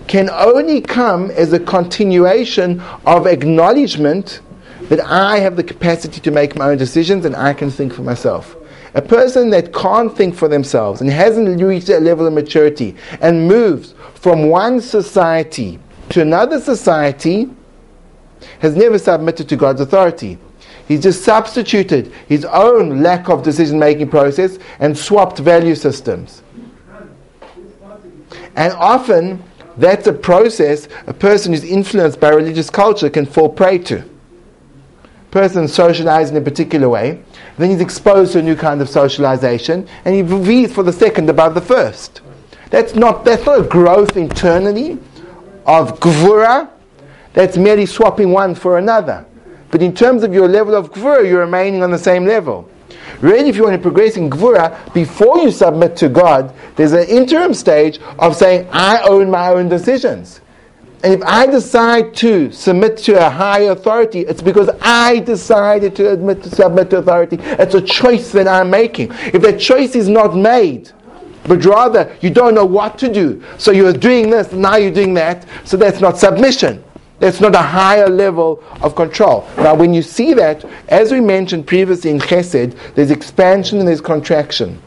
can 0.08 0.30
only 0.30 0.82
come 0.82 1.32
as 1.32 1.54
a 1.54 1.60
continuation 1.60 2.82
of 3.06 3.28
acknowledgement 3.28 4.42
that 4.90 5.00
I 5.02 5.40
have 5.40 5.56
the 5.56 5.64
capacity 5.64 6.22
to 6.22 6.32
make 6.32 6.56
my 6.56 6.70
own 6.70 6.78
decisions 6.78 7.26
and 7.26 7.36
I 7.36 7.54
can 7.54 7.70
think 7.70 7.94
for 7.94 8.04
myself. 8.04 8.56
A 8.94 9.02
person 9.02 9.50
that 9.52 9.74
can't 9.74 10.16
think 10.16 10.34
for 10.34 10.48
themselves 10.48 11.02
and 11.02 11.10
hasn't 11.10 11.62
reached 11.62 11.88
that 11.88 12.04
level 12.04 12.26
of 12.26 12.34
maturity 12.34 12.96
and 13.22 13.48
moves 13.48 13.94
from 14.16 14.50
one 14.50 14.82
society 14.82 15.80
to 16.10 16.22
another 16.22 16.60
society 16.60 17.50
has 18.60 18.76
never 18.76 18.98
submitted 18.98 19.50
to 19.50 19.56
God's 19.56 19.82
authority. 19.82 20.38
He's 20.88 21.04
just 21.04 21.24
substituted 21.24 22.14
his 22.28 22.46
own 22.46 23.02
lack 23.02 23.30
of 23.30 23.44
decision 23.44 23.78
making 23.78 24.10
process 24.10 24.58
and 24.80 24.98
swapped 24.98 25.40
value 25.40 25.76
systems. 25.76 26.42
And 28.56 28.74
often, 28.74 29.44
that's 29.78 30.08
a 30.08 30.14
process 30.14 30.88
a 31.06 31.14
person 31.14 31.54
who's 31.54 31.64
influenced 31.64 32.20
by 32.20 32.30
religious 32.30 32.70
culture 32.70 33.10
can 33.10 33.26
fall 33.26 33.50
prey 33.50 33.78
to. 33.80 34.04
Person 35.30 35.68
socialized 35.68 36.32
in 36.32 36.42
a 36.42 36.44
particular 36.44 36.90
way, 36.90 37.22
then 37.58 37.70
he's 37.70 37.82
exposed 37.82 38.32
to 38.32 38.40
a 38.40 38.42
new 38.42 38.56
kind 38.56 38.82
of 38.82 38.90
socialization, 38.90 39.88
and 40.06 40.16
he 40.16 40.22
reads 40.22 40.74
for 40.74 40.84
the 40.84 40.94
second 40.94 41.30
above 41.30 41.54
the 41.54 41.62
first. 41.62 42.22
That's 42.70 42.96
not, 42.96 43.26
that's 43.26 43.46
not 43.46 43.60
a 43.60 43.64
growth 43.64 44.18
internally 44.18 44.98
of 45.66 46.00
gvura, 46.00 46.70
that's 47.34 47.58
merely 47.58 47.86
swapping 47.86 48.32
one 48.32 48.56
for 48.56 48.78
another. 48.78 49.26
But 49.70 49.82
in 49.82 49.94
terms 49.94 50.24
of 50.24 50.34
your 50.34 50.48
level 50.48 50.76
of 50.76 50.92
gvura, 50.92 51.28
you're 51.28 51.42
remaining 51.42 51.84
on 51.84 51.92
the 51.92 51.98
same 51.98 52.26
level. 52.26 52.70
Really, 53.22 53.50
if 53.50 53.56
you 53.56 53.64
want 53.64 53.76
to 53.76 53.82
progress 53.82 54.16
in 54.16 54.30
gvura, 54.30 54.94
before 54.94 55.40
you 55.40 55.52
submit 55.52 55.96
to 55.98 56.10
God, 56.10 56.54
there's 56.76 56.94
an 56.94 57.08
interim 57.08 57.54
stage 57.54 58.00
of 58.20 58.36
saying, 58.36 58.68
I 58.72 59.02
own 59.02 59.30
my 59.30 59.50
own 59.50 59.70
decisions. 59.70 60.42
And 61.04 61.14
if 61.14 61.22
I 61.24 61.46
decide 61.46 62.16
to 62.18 62.52
submit 62.52 62.98
to 63.00 63.26
a 63.26 63.30
higher 63.30 63.72
authority, 63.72 64.22
it's 64.22 64.42
because 64.42 64.70
I 64.82 65.20
decided 65.20 65.96
to 65.98 66.12
admit 66.12 66.42
to 66.44 66.50
submit 66.50 66.90
to 66.90 66.98
authority. 66.98 67.38
It's 67.40 67.76
a 67.76 67.82
choice 67.82 68.32
that 68.32 68.48
I'm 68.48 68.70
making. 68.72 69.12
If 69.12 69.42
that 69.44 69.60
choice 69.60 69.96
is 69.96 70.10
not 70.10 70.36
made, 70.36 70.92
but 71.44 71.64
rather 71.64 72.16
you 72.22 72.30
don't 72.32 72.56
know 72.56 72.66
what 72.66 72.98
to 73.00 73.14
do, 73.14 73.44
so 73.58 73.72
you're 73.72 73.94
doing 73.94 74.30
this, 74.32 74.52
now 74.52 74.76
you're 74.78 74.92
doing 74.92 75.14
that, 75.14 75.46
so 75.66 75.78
that's 75.78 76.02
not 76.02 76.18
submission. 76.18 76.84
That's 77.20 77.42
not 77.42 77.56
a 77.56 77.62
higher 77.62 78.10
level 78.10 78.64
of 78.82 78.96
control. 78.96 79.48
Now, 79.58 79.74
when 79.74 79.94
you 79.94 80.02
see 80.02 80.34
that, 80.36 80.64
as 80.88 81.12
we 81.12 81.20
mentioned 81.20 81.66
previously 81.66 82.12
in 82.12 82.20
Chesed, 82.20 82.78
there's 82.94 83.10
expansion 83.10 83.80
and 83.80 83.88
there's 83.88 84.02
contraction. 84.02 84.82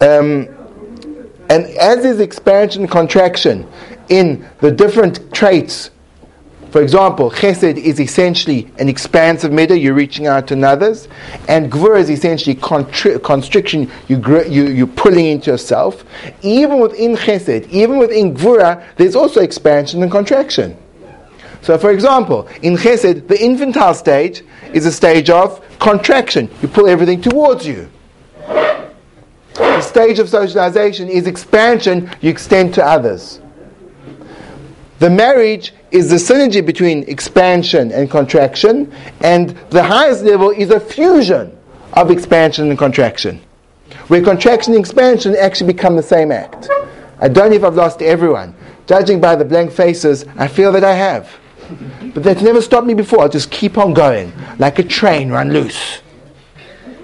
Um, 0.00 0.48
and 1.48 1.66
as 1.78 2.04
is 2.04 2.20
expansion 2.20 2.82
and 2.82 2.90
contraction 2.90 3.66
in 4.08 4.48
the 4.60 4.70
different 4.70 5.32
traits, 5.32 5.90
for 6.70 6.82
example, 6.82 7.30
chesed 7.30 7.76
is 7.76 8.00
essentially 8.00 8.70
an 8.78 8.88
expansive 8.88 9.50
midah, 9.52 9.80
you're 9.80 9.94
reaching 9.94 10.26
out 10.26 10.48
to 10.48 10.60
others, 10.66 11.08
and 11.48 11.70
gvur 11.70 11.98
is 11.98 12.10
essentially 12.10 12.56
contri- 12.56 13.22
constriction, 13.22 13.90
you, 14.08 14.18
gr- 14.18 14.42
you, 14.42 14.66
you're 14.68 14.86
pulling 14.86 15.26
into 15.26 15.50
yourself. 15.50 16.04
Even 16.42 16.80
within 16.80 17.16
chesed, 17.16 17.68
even 17.70 17.98
within 17.98 18.34
gvura, 18.34 18.84
there's 18.96 19.16
also 19.16 19.40
expansion 19.40 20.02
and 20.02 20.10
contraction. 20.10 20.76
So, 21.62 21.78
for 21.78 21.90
example, 21.90 22.48
in 22.62 22.76
chesed, 22.76 23.28
the 23.28 23.42
infantile 23.42 23.94
stage 23.94 24.42
is 24.72 24.86
a 24.86 24.92
stage 24.92 25.30
of 25.30 25.62
contraction. 25.78 26.50
You 26.62 26.68
pull 26.68 26.88
everything 26.88 27.20
towards 27.20 27.66
you. 27.66 27.88
The 29.54 29.80
stage 29.80 30.18
of 30.18 30.28
socialization 30.28 31.08
is 31.08 31.26
expansion, 31.26 32.10
you 32.20 32.30
extend 32.30 32.74
to 32.74 32.84
others. 32.84 33.40
The 34.98 35.10
marriage 35.10 35.74
is 35.96 36.10
the 36.10 36.16
synergy 36.16 36.64
between 36.64 37.04
expansion 37.04 37.90
and 37.90 38.10
contraction, 38.10 38.92
and 39.20 39.50
the 39.70 39.82
highest 39.82 40.22
level 40.24 40.50
is 40.50 40.70
a 40.70 40.78
fusion 40.78 41.56
of 41.94 42.10
expansion 42.10 42.68
and 42.68 42.78
contraction, 42.78 43.40
where 44.08 44.22
contraction 44.22 44.74
and 44.74 44.80
expansion 44.80 45.34
actually 45.36 45.72
become 45.72 45.96
the 45.96 46.02
same 46.02 46.30
act. 46.30 46.68
I 47.18 47.28
don't 47.28 47.48
know 47.48 47.56
if 47.56 47.64
I've 47.64 47.74
lost 47.74 48.02
everyone. 48.02 48.54
Judging 48.86 49.20
by 49.20 49.36
the 49.36 49.44
blank 49.44 49.72
faces, 49.72 50.26
I 50.36 50.48
feel 50.48 50.70
that 50.72 50.84
I 50.84 50.92
have. 50.92 51.34
But 52.14 52.22
that's 52.22 52.42
never 52.42 52.60
stopped 52.60 52.86
me 52.86 52.94
before. 52.94 53.22
I'll 53.22 53.28
just 53.28 53.50
keep 53.50 53.78
on 53.78 53.94
going, 53.94 54.32
like 54.58 54.78
a 54.78 54.84
train 54.84 55.30
run 55.30 55.50
loose. 55.50 56.02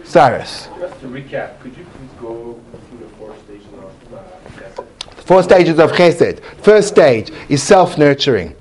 Cyrus. 0.04 0.68
Just 0.78 1.00
to 1.00 1.06
recap, 1.06 1.58
could 1.60 1.74
you 1.76 1.84
please 1.84 2.10
go 2.20 2.60
through 2.88 2.98
the 2.98 3.08
four 3.16 3.34
stages 3.46 3.66
of 3.72 4.14
uh, 4.14 4.22
chesed? 4.50 5.24
Four 5.24 5.42
stages 5.42 5.78
of 5.78 5.92
chesed. 5.92 6.44
First 6.62 6.88
stage 6.88 7.32
is 7.48 7.62
self 7.62 7.96
nurturing. 7.96 8.54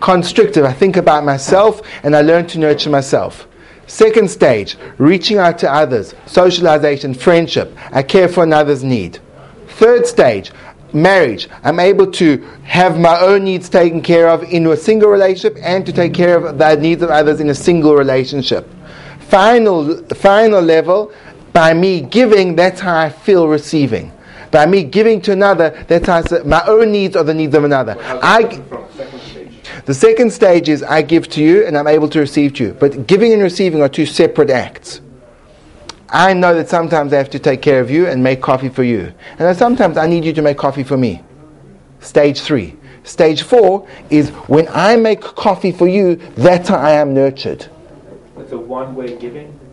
Constrictive, 0.00 0.64
I 0.64 0.72
think 0.72 0.96
about 0.96 1.24
myself 1.24 1.82
and 2.02 2.14
I 2.14 2.22
learn 2.22 2.46
to 2.48 2.58
nurture 2.58 2.90
myself. 2.90 3.48
Second 3.86 4.30
stage, 4.30 4.76
reaching 4.98 5.38
out 5.38 5.58
to 5.58 5.72
others, 5.72 6.14
socialization, 6.26 7.14
friendship. 7.14 7.76
I 7.90 8.02
care 8.02 8.28
for 8.28 8.42
another's 8.42 8.84
need. 8.84 9.18
Third 9.68 10.06
stage, 10.06 10.52
marriage. 10.92 11.48
I'm 11.64 11.80
able 11.80 12.10
to 12.12 12.38
have 12.64 12.98
my 13.00 13.18
own 13.20 13.44
needs 13.44 13.68
taken 13.68 14.02
care 14.02 14.28
of 14.28 14.42
in 14.44 14.66
a 14.66 14.76
single 14.76 15.08
relationship 15.08 15.56
and 15.62 15.86
to 15.86 15.92
take 15.92 16.14
care 16.14 16.36
of 16.36 16.58
the 16.58 16.76
needs 16.76 17.02
of 17.02 17.10
others 17.10 17.40
in 17.40 17.48
a 17.48 17.54
single 17.54 17.94
relationship. 17.94 18.68
Final, 19.20 20.04
final 20.14 20.60
level, 20.60 21.12
by 21.52 21.74
me 21.74 22.00
giving, 22.00 22.56
that's 22.56 22.80
how 22.80 22.96
I 22.96 23.08
feel 23.08 23.48
receiving. 23.48 24.12
By 24.50 24.66
me 24.66 24.84
giving 24.84 25.20
to 25.22 25.32
another, 25.32 25.70
that's 25.88 26.06
how 26.06 26.16
I 26.18 26.22
say, 26.22 26.42
my 26.44 26.62
own 26.66 26.92
needs 26.92 27.16
are 27.16 27.24
the 27.24 27.34
needs 27.34 27.54
of 27.54 27.64
another. 27.64 27.96
I, 28.00 28.62
the 29.88 29.94
second 29.94 30.30
stage 30.30 30.68
is 30.68 30.82
I 30.82 31.00
give 31.00 31.30
to 31.30 31.42
you 31.42 31.66
and 31.66 31.74
I'm 31.74 31.86
able 31.86 32.10
to 32.10 32.20
receive 32.20 32.52
to 32.56 32.64
you. 32.64 32.72
But 32.74 33.06
giving 33.06 33.32
and 33.32 33.42
receiving 33.42 33.80
are 33.80 33.88
two 33.88 34.04
separate 34.04 34.50
acts. 34.50 35.00
I 36.10 36.34
know 36.34 36.54
that 36.54 36.68
sometimes 36.68 37.10
I 37.14 37.16
have 37.16 37.30
to 37.30 37.38
take 37.38 37.62
care 37.62 37.80
of 37.80 37.90
you 37.90 38.06
and 38.06 38.22
make 38.22 38.42
coffee 38.42 38.68
for 38.68 38.82
you. 38.82 39.14
And 39.38 39.56
sometimes 39.56 39.96
I 39.96 40.06
need 40.06 40.26
you 40.26 40.34
to 40.34 40.42
make 40.42 40.58
coffee 40.58 40.82
for 40.82 40.98
me. 40.98 41.22
Stage 42.00 42.42
three. 42.42 42.76
Stage 43.02 43.40
four 43.40 43.88
is 44.10 44.28
when 44.46 44.68
I 44.68 44.96
make 44.96 45.22
coffee 45.22 45.72
for 45.72 45.88
you, 45.88 46.16
that's 46.36 46.68
how 46.68 46.76
I 46.76 46.90
am 46.90 47.14
nurtured. 47.14 47.66
It's 48.36 48.52
a 48.52 48.58
one-way 48.58 49.16
giving, 49.16 49.22
you 49.22 49.48
mean? 49.48 49.67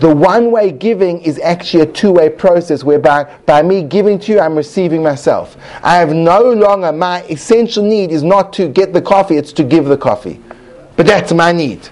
The 0.00 0.14
one 0.14 0.50
way 0.50 0.72
giving 0.72 1.20
is 1.20 1.38
actually 1.38 1.84
a 1.84 1.86
two 1.86 2.10
way 2.10 2.28
process 2.28 2.82
whereby 2.82 3.32
by 3.46 3.62
me 3.62 3.82
giving 3.82 4.18
to 4.20 4.32
you, 4.32 4.40
I'm 4.40 4.56
receiving 4.56 5.02
myself. 5.02 5.56
I 5.82 5.96
have 5.96 6.12
no 6.12 6.52
longer, 6.52 6.90
my 6.90 7.22
essential 7.24 7.84
need 7.84 8.10
is 8.10 8.22
not 8.22 8.52
to 8.54 8.68
get 8.68 8.92
the 8.92 9.02
coffee, 9.02 9.36
it's 9.36 9.52
to 9.54 9.64
give 9.64 9.84
the 9.84 9.96
coffee. 9.96 10.40
But 10.96 11.06
that's 11.06 11.32
my 11.32 11.52
need. 11.52 11.88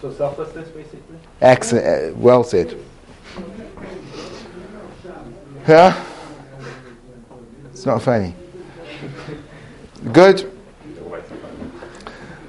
So 0.00 0.10
selflessness, 0.12 0.68
basically? 0.70 1.16
Excellent. 1.42 1.86
Uh, 1.86 2.16
well 2.16 2.42
said. 2.42 2.78
Yeah? 5.68 6.04
It's 7.70 7.84
not 7.84 8.02
funny. 8.02 8.34
Good? 10.12 10.50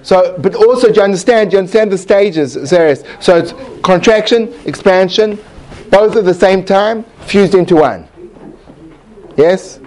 So, 0.03 0.35
but 0.39 0.55
also, 0.55 0.87
do 0.89 0.95
you 0.95 1.03
understand? 1.03 1.51
Do 1.51 1.55
you 1.55 1.59
understand 1.59 1.91
the 1.91 1.97
stages, 1.97 2.55
Zarius? 2.55 3.05
So 3.21 3.37
it's 3.37 3.53
contraction, 3.83 4.53
expansion, 4.65 5.37
both 5.89 6.15
at 6.15 6.23
the 6.25 6.33
same 6.33 6.63
time, 6.65 7.03
fused 7.25 7.53
into 7.53 7.75
one. 7.75 8.07
Yes? 9.37 9.79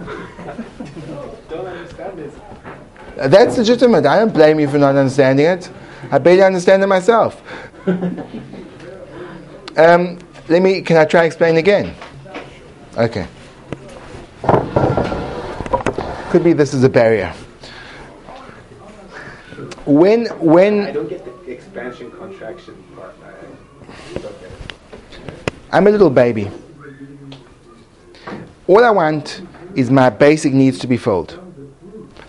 That's 3.16 3.58
legitimate. 3.58 4.06
I 4.06 4.18
don't 4.18 4.34
blame 4.34 4.58
you 4.60 4.68
for 4.68 4.78
not 4.78 4.96
understanding 4.96 5.46
it. 5.46 5.70
I 6.10 6.18
barely 6.18 6.42
understand 6.42 6.82
it 6.82 6.86
myself. 6.86 7.42
um, 9.76 10.18
let 10.48 10.62
me. 10.62 10.80
Can 10.82 10.96
I 10.96 11.04
try 11.04 11.24
explain 11.24 11.58
again? 11.58 11.94
Okay. 12.96 13.26
Could 16.38 16.44
be 16.44 16.52
this 16.52 16.72
is 16.72 16.84
a 16.84 16.88
barrier. 16.88 17.32
When 19.84 20.26
when 20.38 20.82
I 20.86 20.92
don't 20.92 21.08
get 21.08 21.24
the 21.24 21.50
expansion 21.50 22.12
contraction 22.12 22.80
part. 22.94 23.12
I 23.24 23.30
it. 24.20 24.52
I'm 25.72 25.88
a 25.88 25.90
little 25.90 26.10
baby, 26.10 26.48
all 28.68 28.84
I 28.84 28.90
want 28.90 29.42
is 29.74 29.90
my 29.90 30.10
basic 30.10 30.52
needs 30.52 30.78
to 30.78 30.86
be 30.86 30.96
filled. 30.96 31.36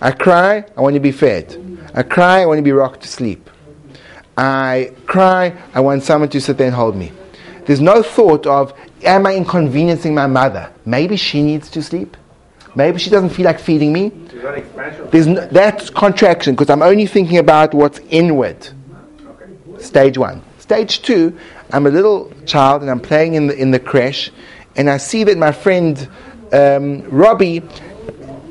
I 0.02 0.10
cry, 0.10 0.66
I 0.76 0.82
want 0.82 0.96
to 0.96 1.00
be 1.00 1.12
fed. 1.12 1.78
I 1.94 2.02
cry, 2.02 2.42
I 2.42 2.48
want 2.48 2.58
to 2.58 2.64
be 2.64 2.72
rocked 2.72 3.02
to 3.02 3.08
sleep. 3.08 3.48
I 4.36 4.92
cry, 5.06 5.56
I 5.76 5.82
want 5.82 6.02
someone 6.02 6.30
to 6.30 6.42
sit 6.42 6.58
there 6.58 6.66
and 6.66 6.76
hold 6.76 6.96
me. 6.96 7.12
There's 7.68 7.80
no 7.80 8.02
thought 8.02 8.48
of, 8.48 8.74
am 9.04 9.28
I 9.28 9.36
inconveniencing 9.36 10.16
my 10.16 10.26
mother? 10.26 10.74
Maybe 10.84 11.16
she 11.16 11.44
needs 11.44 11.70
to 11.70 11.84
sleep. 11.84 12.18
Maybe 12.80 12.98
she 12.98 13.10
doesn't 13.10 13.32
feel 13.32 13.44
like 13.44 13.60
feeding 13.60 13.92
me. 13.92 14.10
There's 15.12 15.28
no, 15.28 15.46
that's 15.48 15.90
contraction 15.90 16.56
because 16.56 16.70
I'm 16.70 16.82
only 16.82 17.08
thinking 17.08 17.38
about 17.38 17.74
what's 17.74 18.00
inward. 18.10 18.70
Stage 19.80 20.18
one. 20.18 20.42
Stage 20.60 21.02
two, 21.02 21.38
I'm 21.74 21.86
a 21.88 21.90
little 21.90 22.32
child 22.46 22.82
and 22.82 22.90
I'm 22.90 23.02
playing 23.02 23.34
in 23.34 23.48
the, 23.48 23.56
in 23.58 23.72
the 23.72 23.80
creche, 23.80 24.32
and 24.78 24.90
I 24.90 24.96
see 24.96 25.26
that 25.26 25.38
my 25.38 25.52
friend 25.52 26.08
um, 26.54 27.02
Robbie 27.10 27.64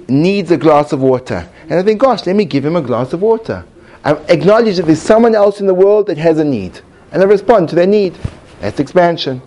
needs 0.09 0.51
a 0.51 0.59
glass 0.59 0.93
of 0.93 1.01
water. 1.01 1.49
And 1.63 1.81
I 1.81 1.83
think, 1.83 1.99
gosh, 1.99 2.27
let 2.27 2.37
me 2.37 2.45
give 2.45 2.67
him 2.67 2.77
a 2.77 2.83
glass 2.83 3.15
of 3.15 3.23
water. 3.23 3.65
I 4.05 4.13
acknowledge 4.29 4.77
that 4.77 4.85
there's 4.85 5.01
someone 5.01 5.35
else 5.35 5.59
in 5.59 5.67
the 5.67 5.73
world 5.75 6.07
that 6.09 6.19
has 6.19 6.39
a 6.39 6.45
need. 6.45 6.83
And 7.13 7.23
I 7.23 7.25
respond 7.25 7.71
to 7.71 7.77
their 7.77 7.87
need. 7.87 8.15
That's 8.61 8.79
expansion. 8.79 9.41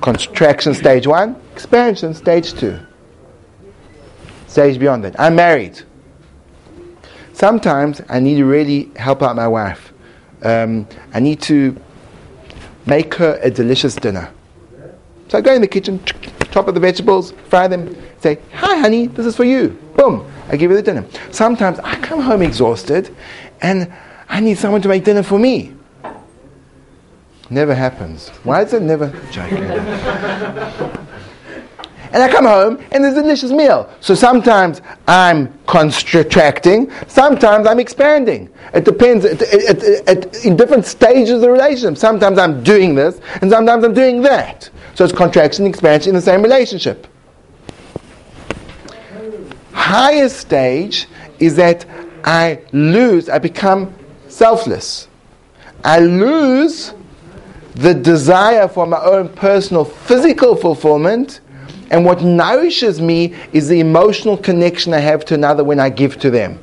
Contraction 0.00 0.74
stage 0.74 1.06
one, 1.06 1.36
expansion 1.52 2.14
stage 2.14 2.54
two. 2.54 2.78
Stage 4.46 4.78
beyond 4.78 5.04
that. 5.04 5.18
I'm 5.18 5.34
married. 5.34 5.80
Sometimes 7.32 8.00
I 8.08 8.20
need 8.20 8.36
to 8.36 8.44
really 8.44 8.90
help 8.96 9.22
out 9.22 9.36
my 9.36 9.48
wife. 9.48 9.92
Um, 10.42 10.86
I 11.12 11.20
need 11.20 11.42
to 11.42 11.76
make 12.86 13.14
her 13.14 13.38
a 13.42 13.50
delicious 13.50 13.94
dinner. 13.94 14.32
So 15.28 15.38
I 15.38 15.40
go 15.40 15.52
in 15.52 15.60
the 15.60 15.68
kitchen, 15.68 16.02
chop 16.50 16.68
up 16.68 16.74
the 16.74 16.80
vegetables, 16.80 17.32
fry 17.48 17.68
them, 17.68 17.94
say, 18.20 18.38
Hi, 18.54 18.78
honey, 18.78 19.08
this 19.08 19.26
is 19.26 19.36
for 19.36 19.44
you. 19.44 19.70
Boom, 19.96 20.30
I 20.48 20.56
give 20.56 20.70
her 20.70 20.76
the 20.76 20.82
dinner. 20.82 21.04
Sometimes 21.30 21.78
I 21.80 21.96
come 21.96 22.20
home 22.20 22.42
exhausted 22.42 23.14
and 23.60 23.92
I 24.28 24.40
need 24.40 24.56
someone 24.56 24.80
to 24.82 24.88
make 24.88 25.04
dinner 25.04 25.22
for 25.22 25.38
me. 25.38 25.75
Never 27.50 27.74
happens. 27.74 28.28
Why 28.44 28.62
is 28.62 28.72
it 28.72 28.82
never? 28.82 29.08
Joking. 29.30 29.58
and 32.12 32.22
I 32.22 32.28
come 32.30 32.44
home 32.44 32.82
and 32.90 33.04
there's 33.04 33.16
a 33.16 33.22
delicious 33.22 33.52
meal. 33.52 33.88
So 34.00 34.14
sometimes 34.16 34.82
I'm 35.06 35.56
contracting, 35.66 36.90
sometimes 37.06 37.66
I'm 37.68 37.78
expanding. 37.78 38.50
It 38.74 38.84
depends 38.84 39.24
at, 39.24 39.42
at, 39.42 39.82
at- 40.08 40.44
in 40.44 40.56
different 40.56 40.86
stages 40.86 41.34
of 41.34 41.40
the 41.42 41.50
relationship. 41.50 41.98
Sometimes 41.98 42.38
I'm 42.38 42.64
doing 42.64 42.94
this 42.96 43.20
and 43.40 43.50
sometimes 43.50 43.84
I'm 43.84 43.94
doing 43.94 44.22
that. 44.22 44.68
So 44.94 45.04
it's 45.04 45.12
contraction 45.12 45.66
and 45.66 45.72
expansion 45.74 46.10
in 46.10 46.14
the 46.16 46.22
same 46.22 46.42
relationship. 46.42 47.06
Highest 49.72 50.38
stage 50.38 51.06
is 51.38 51.54
that 51.56 51.84
I 52.24 52.60
lose, 52.72 53.28
I 53.28 53.38
become 53.38 53.94
selfless. 54.26 55.06
I 55.84 56.00
lose 56.00 56.92
the 57.76 57.92
desire 57.92 58.68
for 58.68 58.86
my 58.86 58.98
own 59.04 59.28
personal 59.28 59.84
physical 59.84 60.56
fulfillment, 60.56 61.40
and 61.90 62.04
what 62.06 62.22
nourishes 62.22 63.02
me 63.02 63.34
is 63.52 63.68
the 63.68 63.80
emotional 63.80 64.36
connection 64.36 64.94
I 64.94 64.98
have 65.00 65.26
to 65.26 65.34
another 65.34 65.62
when 65.62 65.78
I 65.78 65.90
give 65.90 66.18
to 66.20 66.30
them. 66.30 66.58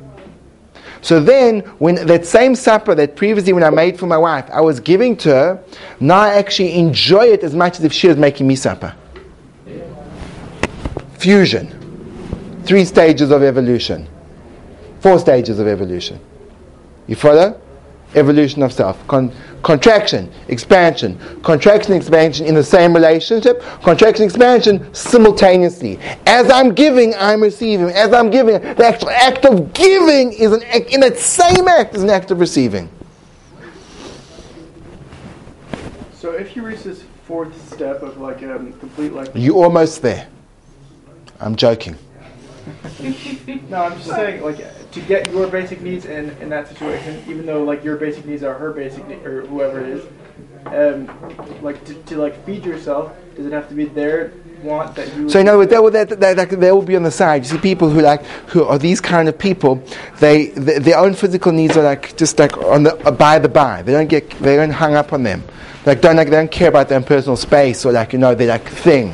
So 1.02 1.20
then, 1.20 1.60
when 1.78 2.06
that 2.06 2.26
same 2.26 2.56
supper 2.56 2.96
that 2.96 3.14
previously 3.14 3.52
when 3.52 3.62
I 3.62 3.70
made 3.70 3.96
for 3.98 4.06
my 4.06 4.18
wife, 4.18 4.50
I 4.50 4.60
was 4.60 4.80
giving 4.80 5.16
to 5.18 5.28
her, 5.28 5.64
now 6.00 6.18
I 6.18 6.34
actually 6.34 6.74
enjoy 6.74 7.26
it 7.26 7.44
as 7.44 7.54
much 7.54 7.78
as 7.78 7.84
if 7.84 7.92
she 7.92 8.08
was 8.08 8.16
making 8.16 8.48
me 8.48 8.56
supper. 8.56 8.94
Fusion. 11.18 12.62
Three 12.64 12.84
stages 12.84 13.30
of 13.30 13.42
evolution. 13.42 14.08
Four 15.00 15.20
stages 15.20 15.60
of 15.60 15.68
evolution. 15.68 16.18
You 17.06 17.14
follow? 17.14 17.60
Evolution 18.14 18.62
of 18.62 18.72
self. 18.72 19.06
Con- 19.06 19.32
contraction, 19.64 20.30
expansion, 20.48 21.18
contraction, 21.42 21.94
expansion 21.94 22.46
in 22.46 22.54
the 22.54 22.62
same 22.62 22.94
relationship, 22.94 23.62
contraction, 23.82 24.24
expansion 24.24 24.94
simultaneously. 24.94 25.98
As 26.26 26.50
I'm 26.50 26.74
giving, 26.74 27.14
I'm 27.16 27.42
receiving. 27.42 27.88
As 27.88 28.12
I'm 28.12 28.30
giving, 28.30 28.60
the 28.60 28.86
actual 28.86 29.10
act 29.10 29.44
of 29.46 29.72
giving 29.72 30.32
is 30.34 30.52
an 30.52 30.62
act, 30.64 30.92
in 30.92 31.00
that 31.00 31.16
same 31.18 31.66
act 31.66 31.96
is 31.96 32.02
an 32.04 32.10
act 32.10 32.30
of 32.30 32.38
receiving. 32.38 32.88
So 36.12 36.32
if 36.32 36.54
you 36.54 36.62
reach 36.62 36.84
this 36.84 37.02
fourth 37.24 37.72
step 37.72 38.02
of 38.02 38.18
like 38.18 38.42
um, 38.42 38.72
complete 38.74 39.12
like 39.12 39.30
You're 39.34 39.64
almost 39.64 40.02
there. 40.02 40.28
I'm 41.40 41.56
joking. 41.56 41.96
No, 43.68 43.84
I'm 43.84 43.96
just 43.96 44.08
saying 44.08 44.42
like 44.42 44.90
to 44.92 45.00
get 45.00 45.30
your 45.30 45.46
basic 45.48 45.80
needs 45.80 46.04
in, 46.06 46.30
in 46.40 46.48
that 46.50 46.68
situation, 46.68 47.22
even 47.28 47.46
though 47.46 47.62
like 47.64 47.84
your 47.84 47.96
basic 47.96 48.24
needs 48.24 48.42
are 48.42 48.54
her 48.54 48.72
basic 48.72 49.06
ne- 49.08 49.22
or 49.24 49.46
whoever 49.46 49.80
it 49.84 49.88
is, 49.88 50.06
um, 50.66 51.62
like 51.62 51.84
to, 51.84 51.94
to 51.94 52.16
like 52.16 52.44
feed 52.46 52.64
yourself, 52.64 53.12
does 53.36 53.46
it 53.46 53.52
have 53.52 53.68
to 53.68 53.74
be 53.74 53.84
their 53.84 54.32
want 54.62 54.94
that 54.96 55.14
you? 55.16 55.28
So 55.28 55.38
in 55.38 55.48
other 55.48 55.58
words, 55.58 55.70
that, 55.70 56.08
that, 56.08 56.20
that, 56.20 56.36
that, 56.36 56.60
they 56.60 56.72
will 56.72 56.82
be 56.82 56.96
on 56.96 57.02
the 57.02 57.10
side. 57.10 57.42
You 57.42 57.50
see 57.50 57.58
people 57.58 57.90
who 57.90 58.00
like 58.00 58.24
who 58.48 58.64
are 58.64 58.78
these 58.78 59.00
kind 59.00 59.28
of 59.28 59.38
people. 59.38 59.82
They 60.18 60.48
th 60.48 60.82
their 60.82 60.98
own 60.98 61.14
physical 61.14 61.52
needs 61.52 61.76
are 61.76 61.84
like 61.84 62.16
just 62.16 62.38
like 62.38 62.56
on 62.56 62.82
the 62.84 62.96
uh, 63.06 63.10
by 63.10 63.38
the 63.38 63.48
by. 63.48 63.82
They 63.82 63.92
don't 63.92 64.08
get 64.08 64.30
they 64.40 64.56
don't 64.56 64.70
hung 64.70 64.94
up 64.94 65.12
on 65.12 65.22
them. 65.22 65.42
Like 65.86 66.00
don't 66.00 66.16
like 66.16 66.30
they 66.30 66.36
don't 66.36 66.50
care 66.50 66.68
about 66.68 66.88
their 66.88 66.98
own 66.98 67.04
personal 67.04 67.36
space 67.36 67.84
or 67.84 67.92
like 67.92 68.12
you 68.12 68.18
know 68.18 68.34
their 68.34 68.48
like 68.48 68.66
thing. 68.66 69.12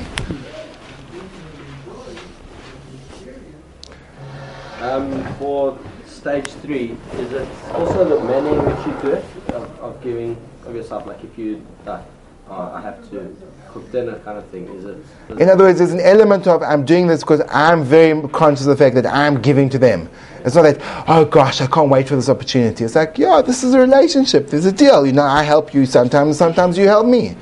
Um, 4.81 5.23
for 5.35 5.79
stage 6.07 6.49
three, 6.63 6.97
is 7.19 7.33
it 7.33 7.49
also 7.73 8.09
the 8.09 8.25
manner 8.25 8.59
in 8.59 8.65
which 8.65 8.87
you 8.87 9.03
do 9.03 9.15
it, 9.17 9.25
of, 9.55 9.79
of 9.81 10.03
giving 10.03 10.37
of 10.65 10.75
yourself? 10.75 11.07
Like 11.07 11.23
if 11.23 11.37
you, 11.37 11.65
like, 11.85 12.03
oh, 12.49 12.73
I 12.75 12.81
have 12.81 13.09
to 13.11 13.37
cook 13.69 13.93
dinner 13.93 14.19
kind 14.21 14.39
of 14.39 14.47
thing, 14.47 14.67
is 14.69 14.87
it? 14.87 14.97
In 15.39 15.51
other 15.51 15.65
words, 15.65 15.79
there's 15.79 15.93
an 15.93 16.01
element 16.01 16.47
of 16.47 16.63
I'm 16.63 16.87
doing 16.87 17.07
this 17.07 17.21
because 17.21 17.43
I'm 17.51 17.85
very 17.85 18.27
conscious 18.31 18.67
of 18.67 18.79
the 18.79 18.83
fact 18.83 18.95
that 18.95 19.07
I'm 19.07 19.43
giving 19.43 19.69
to 19.69 19.79
them. 19.79 20.09
It's 20.47 20.55
not 20.55 20.63
that, 20.63 20.79
oh 21.07 21.27
gosh, 21.27 21.61
I 21.61 21.67
can't 21.67 21.91
wait 21.91 22.09
for 22.09 22.17
this 22.17 22.31
opportunity. 22.31 22.83
It's 22.83 22.95
like, 22.95 23.19
yeah, 23.19 23.43
this 23.43 23.63
is 23.63 23.75
a 23.75 23.79
relationship. 23.79 24.49
There's 24.49 24.65
a 24.65 24.73
deal. 24.73 25.07
You 25.07 25.13
know, 25.13 25.25
I 25.25 25.43
help 25.43 25.75
you 25.75 25.85
sometimes, 25.85 26.39
sometimes 26.39 26.79
you 26.79 26.87
help 26.87 27.07
me. 27.07 27.37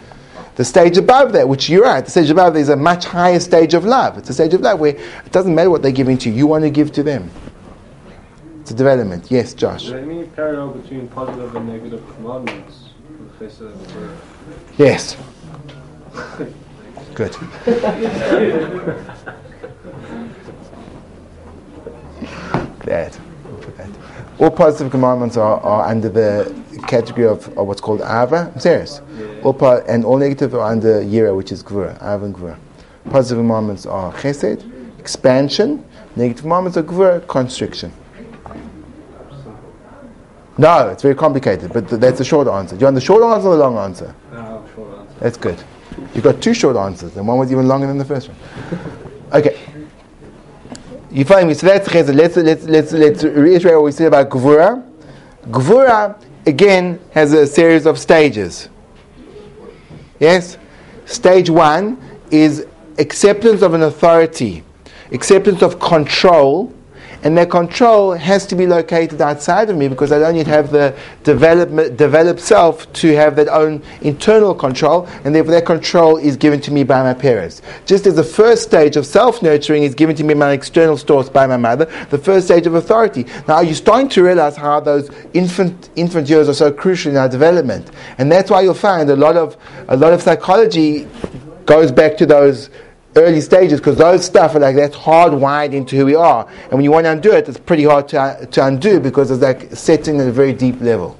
The 0.58 0.64
stage 0.64 0.98
above 0.98 1.32
that, 1.34 1.48
which 1.48 1.70
you're 1.70 1.86
at, 1.86 2.06
the 2.06 2.10
stage 2.10 2.30
above 2.30 2.54
that 2.54 2.58
is 2.58 2.68
a 2.68 2.74
much 2.74 3.04
higher 3.04 3.38
stage 3.38 3.74
of 3.74 3.84
love. 3.84 4.18
It's 4.18 4.28
a 4.28 4.34
stage 4.34 4.54
of 4.54 4.60
love 4.60 4.80
where 4.80 4.96
it 4.96 5.30
doesn't 5.30 5.54
matter 5.54 5.70
what 5.70 5.82
they're 5.82 5.92
giving 5.92 6.18
to 6.18 6.28
you, 6.28 6.34
you 6.34 6.48
want 6.48 6.64
to 6.64 6.70
give 6.70 6.90
to 6.94 7.04
them. 7.04 7.30
It's 8.62 8.72
a 8.72 8.74
development. 8.74 9.30
Yes, 9.30 9.54
Josh. 9.54 9.84
Is 9.84 9.90
there 9.90 10.00
any 10.00 10.24
parallel 10.24 10.70
between 10.70 11.06
positive 11.06 11.54
and 11.54 11.68
negative 11.68 12.02
commandments, 12.16 12.88
Professor? 13.38 13.72
Yes. 14.76 15.16
Good. 17.14 17.34
that. 22.84 23.20
We'll 23.44 23.58
put 23.58 23.76
that. 23.76 23.90
All 24.38 24.50
positive 24.52 24.92
commandments 24.92 25.36
are, 25.36 25.60
are 25.60 25.88
under 25.88 26.08
the 26.08 26.54
category 26.86 27.26
of, 27.26 27.48
of 27.58 27.66
what's 27.66 27.80
called 27.80 28.00
Ava. 28.02 28.52
I'm 28.54 28.60
serious. 28.60 29.00
All 29.42 29.60
and 29.88 30.04
all 30.04 30.16
negative 30.16 30.54
are 30.54 30.70
under 30.70 31.02
Yira, 31.02 31.36
which 31.36 31.50
is 31.50 31.62
Gvura. 31.62 31.96
Ava 31.96 32.24
and 32.26 32.34
Gvura. 32.34 32.56
Positive 33.10 33.38
commandments 33.38 33.84
are 33.84 34.12
Chesed, 34.14 34.98
expansion. 35.00 35.84
Negative 36.14 36.42
commandments 36.42 36.76
are 36.76 36.84
Gvura, 36.84 37.26
constriction. 37.26 37.92
No, 40.56 40.88
it's 40.88 41.02
very 41.02 41.14
complicated, 41.14 41.72
but 41.72 41.88
th- 41.88 42.00
that's 42.00 42.18
the 42.18 42.24
short 42.24 42.48
answer. 42.48 42.76
Do 42.76 42.80
you 42.80 42.86
want 42.86 42.96
the 42.96 43.00
short 43.00 43.22
answer 43.22 43.48
or 43.48 43.56
the 43.56 43.62
long 43.62 43.78
answer? 43.78 44.14
Ah, 44.32 44.60
short 44.74 44.98
answer. 44.98 45.14
That's 45.20 45.36
good. 45.36 45.62
You've 46.14 46.24
got 46.24 46.40
two 46.40 46.54
short 46.54 46.76
answers, 46.76 47.16
and 47.16 47.26
one 47.26 47.38
was 47.38 47.50
even 47.50 47.66
longer 47.68 47.86
than 47.86 47.98
the 47.98 48.04
first 48.04 48.28
one. 48.28 48.36
Okay. 49.30 49.60
You 51.10 51.24
find 51.24 51.48
me? 51.48 51.54
So 51.54 51.66
that's 51.66 51.88
chesed. 51.88 52.14
Let's, 52.14 52.36
let's, 52.36 52.64
let's, 52.64 52.92
let's 52.92 53.24
reiterate 53.24 53.74
what 53.76 53.84
we 53.84 53.92
said 53.92 54.08
about 54.08 54.28
Gvura. 54.28 54.84
Gvura, 55.44 56.22
again, 56.46 57.00
has 57.12 57.32
a 57.32 57.46
series 57.46 57.86
of 57.86 57.98
stages. 57.98 58.68
Yes? 60.20 60.58
Stage 61.06 61.48
one 61.48 61.98
is 62.30 62.66
acceptance 62.98 63.62
of 63.62 63.72
an 63.72 63.82
authority, 63.82 64.62
acceptance 65.12 65.62
of 65.62 65.80
control, 65.80 66.74
and 67.22 67.36
their 67.36 67.46
control 67.46 68.12
has 68.12 68.46
to 68.46 68.54
be 68.54 68.66
located 68.66 69.20
outside 69.20 69.70
of 69.70 69.76
me 69.76 69.88
because 69.88 70.12
I 70.12 70.18
don't 70.18 70.36
yet 70.36 70.46
have 70.46 70.70
the 70.70 70.96
development, 71.24 71.96
developed 71.96 72.40
self 72.40 72.90
to 72.94 73.14
have 73.14 73.36
that 73.36 73.48
own 73.48 73.82
internal 74.02 74.54
control, 74.54 75.06
and 75.24 75.34
therefore 75.34 75.52
that 75.52 75.66
control 75.66 76.16
is 76.16 76.36
given 76.36 76.60
to 76.62 76.70
me 76.70 76.84
by 76.84 77.02
my 77.02 77.14
parents. 77.14 77.62
Just 77.86 78.06
as 78.06 78.16
the 78.16 78.24
first 78.24 78.62
stage 78.62 78.96
of 78.96 79.06
self 79.06 79.42
nurturing 79.42 79.82
is 79.82 79.94
given 79.94 80.14
to 80.16 80.24
me 80.24 80.34
by 80.34 80.40
my 80.40 80.52
external 80.52 80.96
source 80.96 81.28
by 81.28 81.46
my 81.46 81.56
mother, 81.56 81.86
the 82.10 82.18
first 82.18 82.46
stage 82.46 82.66
of 82.66 82.74
authority. 82.74 83.26
Now 83.46 83.60
you're 83.60 83.74
starting 83.74 84.08
to 84.10 84.22
realize 84.22 84.56
how 84.56 84.80
those 84.80 85.10
infant 85.34 85.90
infant 85.96 86.28
years 86.28 86.48
are 86.48 86.54
so 86.54 86.72
crucial 86.72 87.10
in 87.10 87.16
our 87.16 87.28
development, 87.28 87.90
and 88.18 88.30
that's 88.30 88.50
why 88.50 88.62
you'll 88.62 88.74
find 88.74 89.10
a 89.10 89.16
lot 89.16 89.36
of 89.36 89.56
a 89.88 89.96
lot 89.96 90.12
of 90.12 90.22
psychology 90.22 91.08
goes 91.66 91.92
back 91.92 92.16
to 92.16 92.24
those 92.24 92.70
early 93.18 93.40
stages 93.40 93.80
because 93.80 93.96
those 93.96 94.24
stuff 94.24 94.54
are 94.54 94.60
like 94.60 94.76
that's 94.76 94.96
hardwired 94.96 95.72
into 95.72 95.96
who 95.96 96.06
we 96.06 96.14
are. 96.14 96.46
And 96.64 96.72
when 96.72 96.84
you 96.84 96.90
want 96.90 97.04
to 97.04 97.12
undo 97.12 97.32
it, 97.32 97.48
it's 97.48 97.58
pretty 97.58 97.84
hard 97.84 98.08
to, 98.08 98.48
to 98.50 98.66
undo 98.66 99.00
because 99.00 99.30
it's 99.30 99.42
like 99.42 99.72
setting 99.74 100.20
at 100.20 100.26
a 100.26 100.32
very 100.32 100.52
deep 100.52 100.80
level. 100.80 101.16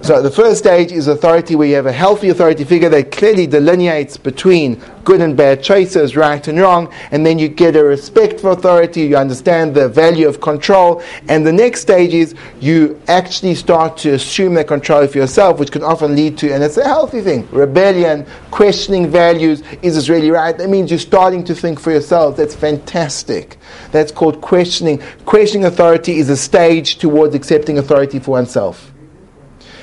So 0.00 0.22
the 0.22 0.30
first 0.30 0.60
stage 0.60 0.92
is 0.92 1.08
authority, 1.08 1.56
where 1.56 1.66
you 1.66 1.74
have 1.74 1.86
a 1.86 1.92
healthy 1.92 2.28
authority 2.28 2.64
figure 2.64 2.88
that 2.88 3.10
clearly 3.10 3.46
delineates 3.46 4.16
between 4.16 4.80
good 5.04 5.20
and 5.20 5.36
bad 5.36 5.62
choices, 5.62 6.16
right 6.16 6.46
and 6.46 6.58
wrong, 6.58 6.90
and 7.10 7.26
then 7.26 7.38
you 7.38 7.48
get 7.48 7.74
a 7.74 7.82
respect 7.82 8.40
for 8.40 8.50
authority, 8.52 9.02
you 9.02 9.16
understand 9.16 9.74
the 9.74 9.88
value 9.88 10.28
of 10.28 10.40
control, 10.40 11.02
and 11.28 11.44
the 11.44 11.52
next 11.52 11.80
stage 11.80 12.14
is 12.14 12.34
you 12.60 12.98
actually 13.08 13.54
start 13.54 13.96
to 13.98 14.14
assume 14.14 14.54
that 14.54 14.68
control 14.68 15.06
for 15.06 15.18
yourself, 15.18 15.58
which 15.58 15.72
can 15.72 15.82
often 15.82 16.14
lead 16.14 16.38
to, 16.38 16.52
and 16.54 16.62
it's 16.62 16.76
a 16.76 16.84
healthy 16.84 17.20
thing, 17.20 17.46
rebellion, 17.50 18.24
questioning 18.50 19.08
values, 19.08 19.62
is 19.82 19.96
this 19.96 20.08
really 20.08 20.30
right? 20.30 20.56
That 20.56 20.70
means 20.70 20.90
you're 20.90 21.00
starting 21.00 21.42
to 21.44 21.54
think 21.54 21.80
for 21.80 21.90
yourself. 21.90 22.36
That's 22.36 22.54
fantastic. 22.54 23.56
That's 23.90 24.12
called 24.12 24.40
questioning. 24.40 25.02
Questioning 25.26 25.66
authority 25.66 26.18
is 26.18 26.30
a 26.30 26.36
stage 26.36 26.98
towards 26.98 27.34
accepting 27.34 27.78
authority 27.78 28.20
for 28.20 28.30
oneself. 28.32 28.92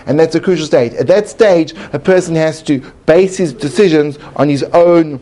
And 0.06 0.20
that's 0.20 0.36
a 0.36 0.40
crucial 0.40 0.66
stage. 0.66 0.94
At 0.94 1.08
that 1.08 1.28
stage, 1.28 1.74
a 1.94 2.00
person 2.00 2.36
has 2.36 2.62
to 2.64 2.80
base 3.06 3.38
his 3.38 3.54
decisions 3.54 4.18
on 4.36 4.50
his 4.50 4.64
own 4.64 5.20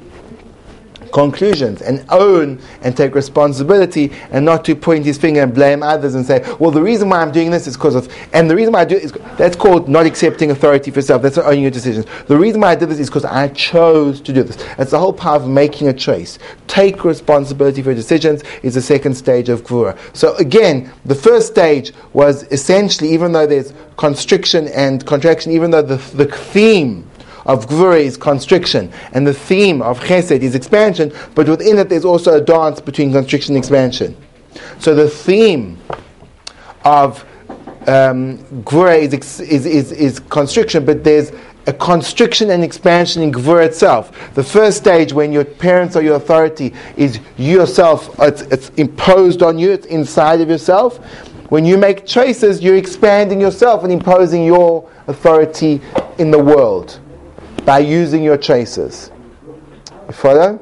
conclusions 1.13 1.81
and 1.81 2.03
own 2.09 2.59
and 2.81 2.97
take 2.97 3.15
responsibility 3.15 4.11
and 4.31 4.43
not 4.43 4.65
to 4.65 4.75
point 4.75 5.05
his 5.05 5.17
finger 5.17 5.41
and 5.41 5.53
blame 5.53 5.83
others 5.83 6.15
and 6.15 6.25
say, 6.25 6.43
well, 6.59 6.71
the 6.71 6.81
reason 6.81 7.07
why 7.07 7.21
I'm 7.21 7.31
doing 7.31 7.51
this 7.51 7.67
is 7.67 7.77
because 7.77 7.95
of, 7.95 8.13
and 8.33 8.49
the 8.49 8.55
reason 8.55 8.73
why 8.73 8.81
I 8.81 8.85
do 8.85 8.95
it 8.97 9.03
is, 9.03 9.11
that's 9.37 9.55
called 9.55 9.87
not 9.87 10.05
accepting 10.05 10.51
authority 10.51 10.91
for 10.91 10.99
yourself. 10.99 11.21
That's 11.21 11.37
not 11.37 11.45
owning 11.45 11.61
your 11.61 11.71
decisions. 11.71 12.05
The 12.27 12.37
reason 12.37 12.59
why 12.59 12.71
I 12.71 12.75
did 12.75 12.89
this 12.89 12.99
is 12.99 13.09
because 13.09 13.25
I 13.25 13.47
chose 13.49 14.19
to 14.21 14.33
do 14.33 14.43
this. 14.43 14.57
That's 14.75 14.91
the 14.91 14.99
whole 14.99 15.13
part 15.13 15.41
of 15.41 15.47
making 15.47 15.87
a 15.87 15.93
choice. 15.93 16.39
Take 16.67 17.05
responsibility 17.05 17.81
for 17.83 17.89
your 17.89 17.95
decisions 17.95 18.43
is 18.63 18.73
the 18.73 18.81
second 18.81 19.13
stage 19.13 19.49
of 19.49 19.63
Gvura. 19.63 19.97
So 20.15 20.35
again, 20.37 20.91
the 21.05 21.15
first 21.15 21.47
stage 21.47 21.93
was 22.13 22.43
essentially, 22.51 23.13
even 23.13 23.31
though 23.31 23.45
there's 23.45 23.73
constriction 23.97 24.67
and 24.69 25.05
contraction, 25.05 25.51
even 25.51 25.69
though 25.69 25.83
the, 25.83 25.97
the 26.15 26.25
theme 26.25 27.07
of 27.45 27.67
Gvura 27.67 27.99
is 27.99 28.17
constriction, 28.17 28.91
and 29.11 29.27
the 29.27 29.33
theme 29.33 29.81
of 29.81 29.99
Chesed 29.99 30.41
is 30.41 30.55
expansion, 30.55 31.11
but 31.35 31.47
within 31.47 31.77
it 31.77 31.89
there's 31.89 32.05
also 32.05 32.35
a 32.35 32.41
dance 32.41 32.79
between 32.79 33.11
constriction 33.11 33.55
and 33.55 33.63
expansion. 33.63 34.15
So 34.79 34.95
the 34.95 35.09
theme 35.09 35.79
of 36.85 37.25
um, 37.87 38.37
Gvura 38.63 38.97
is, 38.99 39.13
ex- 39.13 39.39
is, 39.39 39.65
is, 39.65 39.91
is 39.91 40.19
constriction, 40.19 40.85
but 40.85 41.03
there's 41.03 41.31
a 41.65 41.73
constriction 41.73 42.49
and 42.49 42.63
expansion 42.63 43.21
in 43.21 43.31
Gvura 43.31 43.65
itself. 43.65 44.33
The 44.35 44.43
first 44.43 44.77
stage, 44.77 45.13
when 45.13 45.31
your 45.31 45.45
parents 45.45 45.95
are 45.95 46.01
your 46.01 46.15
authority, 46.15 46.73
is 46.97 47.19
you 47.37 47.59
yourself, 47.59 48.13
it's, 48.19 48.41
it's 48.43 48.69
imposed 48.71 49.41
on 49.41 49.57
you, 49.57 49.71
it's 49.71 49.85
inside 49.87 50.41
of 50.41 50.49
yourself. 50.49 50.97
When 51.49 51.65
you 51.65 51.77
make 51.77 52.05
choices, 52.05 52.61
you're 52.61 52.77
expanding 52.77 53.39
yourself 53.39 53.83
and 53.83 53.93
imposing 53.93 54.43
your 54.43 54.89
authority 55.07 55.81
in 56.17 56.31
the 56.31 56.39
world 56.39 56.99
by 57.65 57.79
using 57.79 58.23
your 58.23 58.37
choices. 58.37 59.11
You 60.07 60.13
follow? 60.13 60.59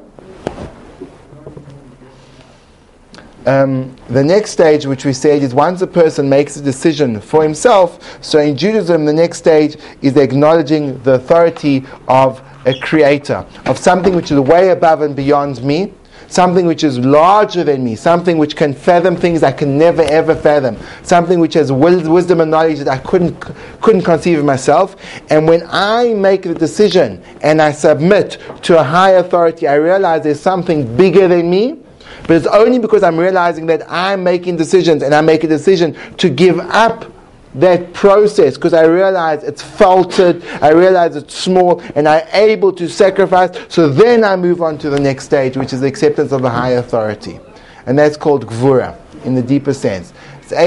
um, 3.46 3.94
the 4.08 4.22
next 4.22 4.50
stage, 4.52 4.86
which 4.86 5.04
we 5.04 5.12
said, 5.12 5.42
is 5.42 5.54
once 5.54 5.82
a 5.82 5.86
person 5.86 6.28
makes 6.28 6.56
a 6.56 6.62
decision 6.62 7.20
for 7.20 7.42
himself. 7.42 8.22
So 8.24 8.38
in 8.38 8.56
Judaism, 8.56 9.04
the 9.04 9.12
next 9.12 9.38
stage 9.38 9.76
is 10.00 10.16
acknowledging 10.16 11.02
the 11.02 11.14
authority 11.14 11.84
of 12.08 12.42
a 12.66 12.78
creator, 12.80 13.44
of 13.66 13.78
something 13.78 14.14
which 14.14 14.30
is 14.30 14.38
way 14.38 14.70
above 14.70 15.02
and 15.02 15.16
beyond 15.16 15.62
me, 15.64 15.92
something 16.32 16.64
which 16.64 16.82
is 16.82 16.98
larger 16.98 17.62
than 17.62 17.84
me, 17.84 17.94
something 17.94 18.38
which 18.38 18.56
can 18.56 18.72
fathom 18.72 19.14
things 19.14 19.42
I 19.42 19.52
can 19.52 19.76
never 19.76 20.00
ever 20.02 20.34
fathom, 20.34 20.78
something 21.02 21.38
which 21.38 21.54
has 21.54 21.70
wisdom 21.70 22.40
and 22.40 22.50
knowledge 22.50 22.78
that 22.78 22.88
I 22.88 22.98
couldn't, 22.98 23.38
couldn't 23.82 24.02
conceive 24.02 24.38
of 24.38 24.44
myself. 24.46 24.96
And 25.28 25.46
when 25.46 25.62
I 25.68 26.14
make 26.14 26.42
the 26.42 26.54
decision 26.54 27.22
and 27.42 27.60
I 27.60 27.70
submit 27.72 28.38
to 28.62 28.80
a 28.80 28.82
high 28.82 29.10
authority, 29.12 29.68
I 29.68 29.74
realize 29.74 30.22
there's 30.22 30.40
something 30.40 30.96
bigger 30.96 31.28
than 31.28 31.50
me. 31.50 31.78
But 32.22 32.36
it's 32.36 32.46
only 32.46 32.78
because 32.78 33.02
I'm 33.02 33.18
realizing 33.18 33.66
that 33.66 33.82
I'm 33.90 34.22
making 34.22 34.56
decisions 34.56 35.02
and 35.02 35.14
I 35.14 35.20
make 35.20 35.44
a 35.44 35.48
decision 35.48 35.96
to 36.16 36.30
give 36.30 36.58
up 36.60 37.11
that 37.54 37.92
process 37.92 38.54
because 38.54 38.74
I 38.74 38.84
realize 38.84 39.44
it's 39.44 39.62
faltered, 39.62 40.44
I 40.60 40.70
realize 40.70 41.16
it's 41.16 41.34
small, 41.34 41.80
and 41.94 42.08
I'm 42.08 42.26
able 42.32 42.72
to 42.74 42.88
sacrifice. 42.88 43.50
So 43.68 43.88
then 43.88 44.24
I 44.24 44.36
move 44.36 44.62
on 44.62 44.78
to 44.78 44.90
the 44.90 45.00
next 45.00 45.24
stage, 45.24 45.56
which 45.56 45.72
is 45.72 45.80
the 45.80 45.86
acceptance 45.86 46.32
of 46.32 46.44
a 46.44 46.50
high 46.50 46.70
authority. 46.70 47.38
And 47.86 47.98
that's 47.98 48.16
called 48.16 48.46
Gvura 48.46 48.96
in 49.24 49.34
the 49.34 49.42
deeper 49.42 49.74
sense. 49.74 50.12
You 50.52 50.58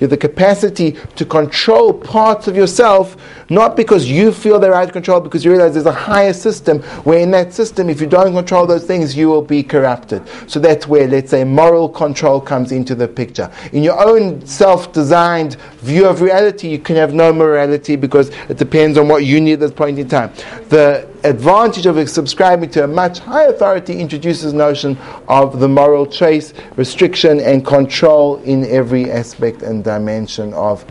have 0.00 0.10
the 0.10 0.16
capacity 0.18 0.92
to 1.16 1.24
control 1.24 1.92
parts 1.92 2.48
of 2.48 2.56
yourself, 2.56 3.16
not 3.50 3.76
because 3.76 4.10
you 4.10 4.32
feel 4.32 4.58
they're 4.58 4.74
out 4.74 4.86
of 4.86 4.92
control, 4.92 5.20
because 5.20 5.44
you 5.44 5.50
realize 5.50 5.74
there's 5.74 5.86
a 5.86 5.92
higher 5.92 6.32
system 6.32 6.82
where 7.04 7.18
in 7.18 7.30
that 7.32 7.52
system, 7.52 7.90
if 7.90 8.00
you 8.00 8.06
don't 8.06 8.32
control 8.32 8.66
those 8.66 8.84
things, 8.84 9.16
you 9.16 9.28
will 9.28 9.42
be 9.42 9.62
corrupted. 9.62 10.22
So 10.48 10.60
that's 10.60 10.86
where, 10.86 11.06
let's 11.08 11.30
say, 11.30 11.44
moral 11.44 11.88
control 11.88 12.40
comes 12.40 12.72
into 12.72 12.94
the 12.94 13.08
picture. 13.08 13.50
In 13.72 13.82
your 13.82 14.02
own 14.02 14.44
self-designed 14.46 15.56
view 15.80 16.06
of 16.06 16.20
reality, 16.20 16.68
you 16.68 16.78
can 16.78 16.96
have 16.96 17.14
no 17.14 17.32
morality 17.32 17.96
because 17.96 18.30
it 18.48 18.56
depends 18.56 18.98
on 18.98 19.08
what 19.08 19.24
you 19.24 19.40
need 19.40 19.54
at 19.54 19.60
this 19.60 19.72
point 19.72 19.98
in 19.98 20.08
time. 20.08 20.32
The 20.68 21.13
advantage 21.24 21.86
of 21.86 22.08
subscribing 22.08 22.70
to 22.70 22.84
a 22.84 22.86
much 22.86 23.18
higher 23.18 23.48
authority 23.48 23.98
introduces 23.98 24.52
notion 24.52 24.96
of 25.26 25.58
the 25.58 25.68
moral 25.68 26.06
trace, 26.06 26.52
restriction, 26.76 27.40
and 27.40 27.64
control 27.64 28.36
in 28.42 28.64
every 28.66 29.10
aspect 29.10 29.62
and 29.62 29.82
dimension 29.82 30.52
of. 30.54 30.84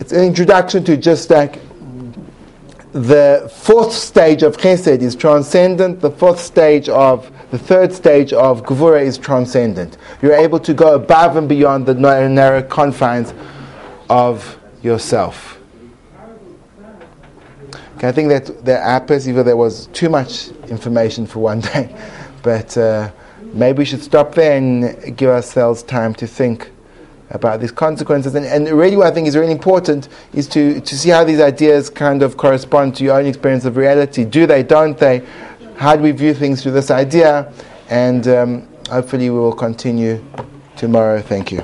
It's 0.00 0.12
an 0.12 0.24
introduction 0.24 0.84
to 0.84 0.96
just 0.96 1.30
like 1.30 1.60
the 2.92 3.50
fourth 3.54 3.92
stage 3.92 4.42
of 4.42 4.58
chesed 4.58 5.00
is 5.00 5.14
transcendent. 5.14 6.00
The 6.00 6.10
fourth 6.10 6.40
stage 6.40 6.88
of 6.88 7.30
the 7.50 7.58
third 7.58 7.92
stage 7.92 8.32
of 8.32 8.64
gevura 8.64 9.02
is 9.02 9.16
transcendent. 9.16 9.96
You're 10.20 10.34
able 10.34 10.58
to 10.60 10.74
go 10.74 10.94
above 10.94 11.36
and 11.36 11.48
beyond 11.48 11.86
the 11.86 11.94
narrow 11.94 12.62
confines 12.62 13.32
of 14.10 14.58
yourself. 14.82 15.61
Okay, 18.02 18.08
I 18.08 18.12
think 18.12 18.30
that 18.30 18.64
the 18.64 18.84
I 18.84 18.98
perceive 18.98 19.36
that 19.36 19.44
there 19.44 19.56
was 19.56 19.86
too 19.92 20.08
much 20.08 20.48
information 20.68 21.24
for 21.24 21.38
one 21.38 21.60
day, 21.72 21.94
but 22.42 22.76
uh, 22.76 23.12
maybe 23.52 23.78
we 23.78 23.84
should 23.84 24.02
stop 24.02 24.34
there 24.34 24.56
and 24.56 25.16
give 25.16 25.30
ourselves 25.30 25.84
time 25.84 26.12
to 26.14 26.26
think 26.26 26.72
about 27.30 27.60
these 27.60 27.70
consequences. 27.70 28.34
And, 28.34 28.44
and 28.44 28.68
really, 28.76 28.96
what 28.96 29.06
I 29.06 29.12
think 29.12 29.28
is 29.28 29.36
really 29.36 29.52
important 29.52 30.08
is 30.34 30.48
to, 30.48 30.80
to 30.80 30.98
see 30.98 31.10
how 31.10 31.22
these 31.22 31.40
ideas 31.40 31.88
kind 31.88 32.24
of 32.24 32.36
correspond 32.36 32.96
to 32.96 33.04
your 33.04 33.20
own 33.20 33.26
experience 33.26 33.66
of 33.66 33.76
reality. 33.76 34.24
Do 34.24 34.46
they? 34.46 34.64
Don't 34.64 34.98
they? 34.98 35.24
How 35.76 35.94
do 35.94 36.02
we 36.02 36.10
view 36.10 36.34
things 36.34 36.60
through 36.60 36.72
this 36.72 36.90
idea? 36.90 37.52
And 37.88 38.26
um, 38.26 38.68
hopefully, 38.90 39.30
we 39.30 39.38
will 39.38 39.54
continue 39.54 40.20
tomorrow. 40.74 41.20
Thank 41.20 41.52
you. 41.52 41.62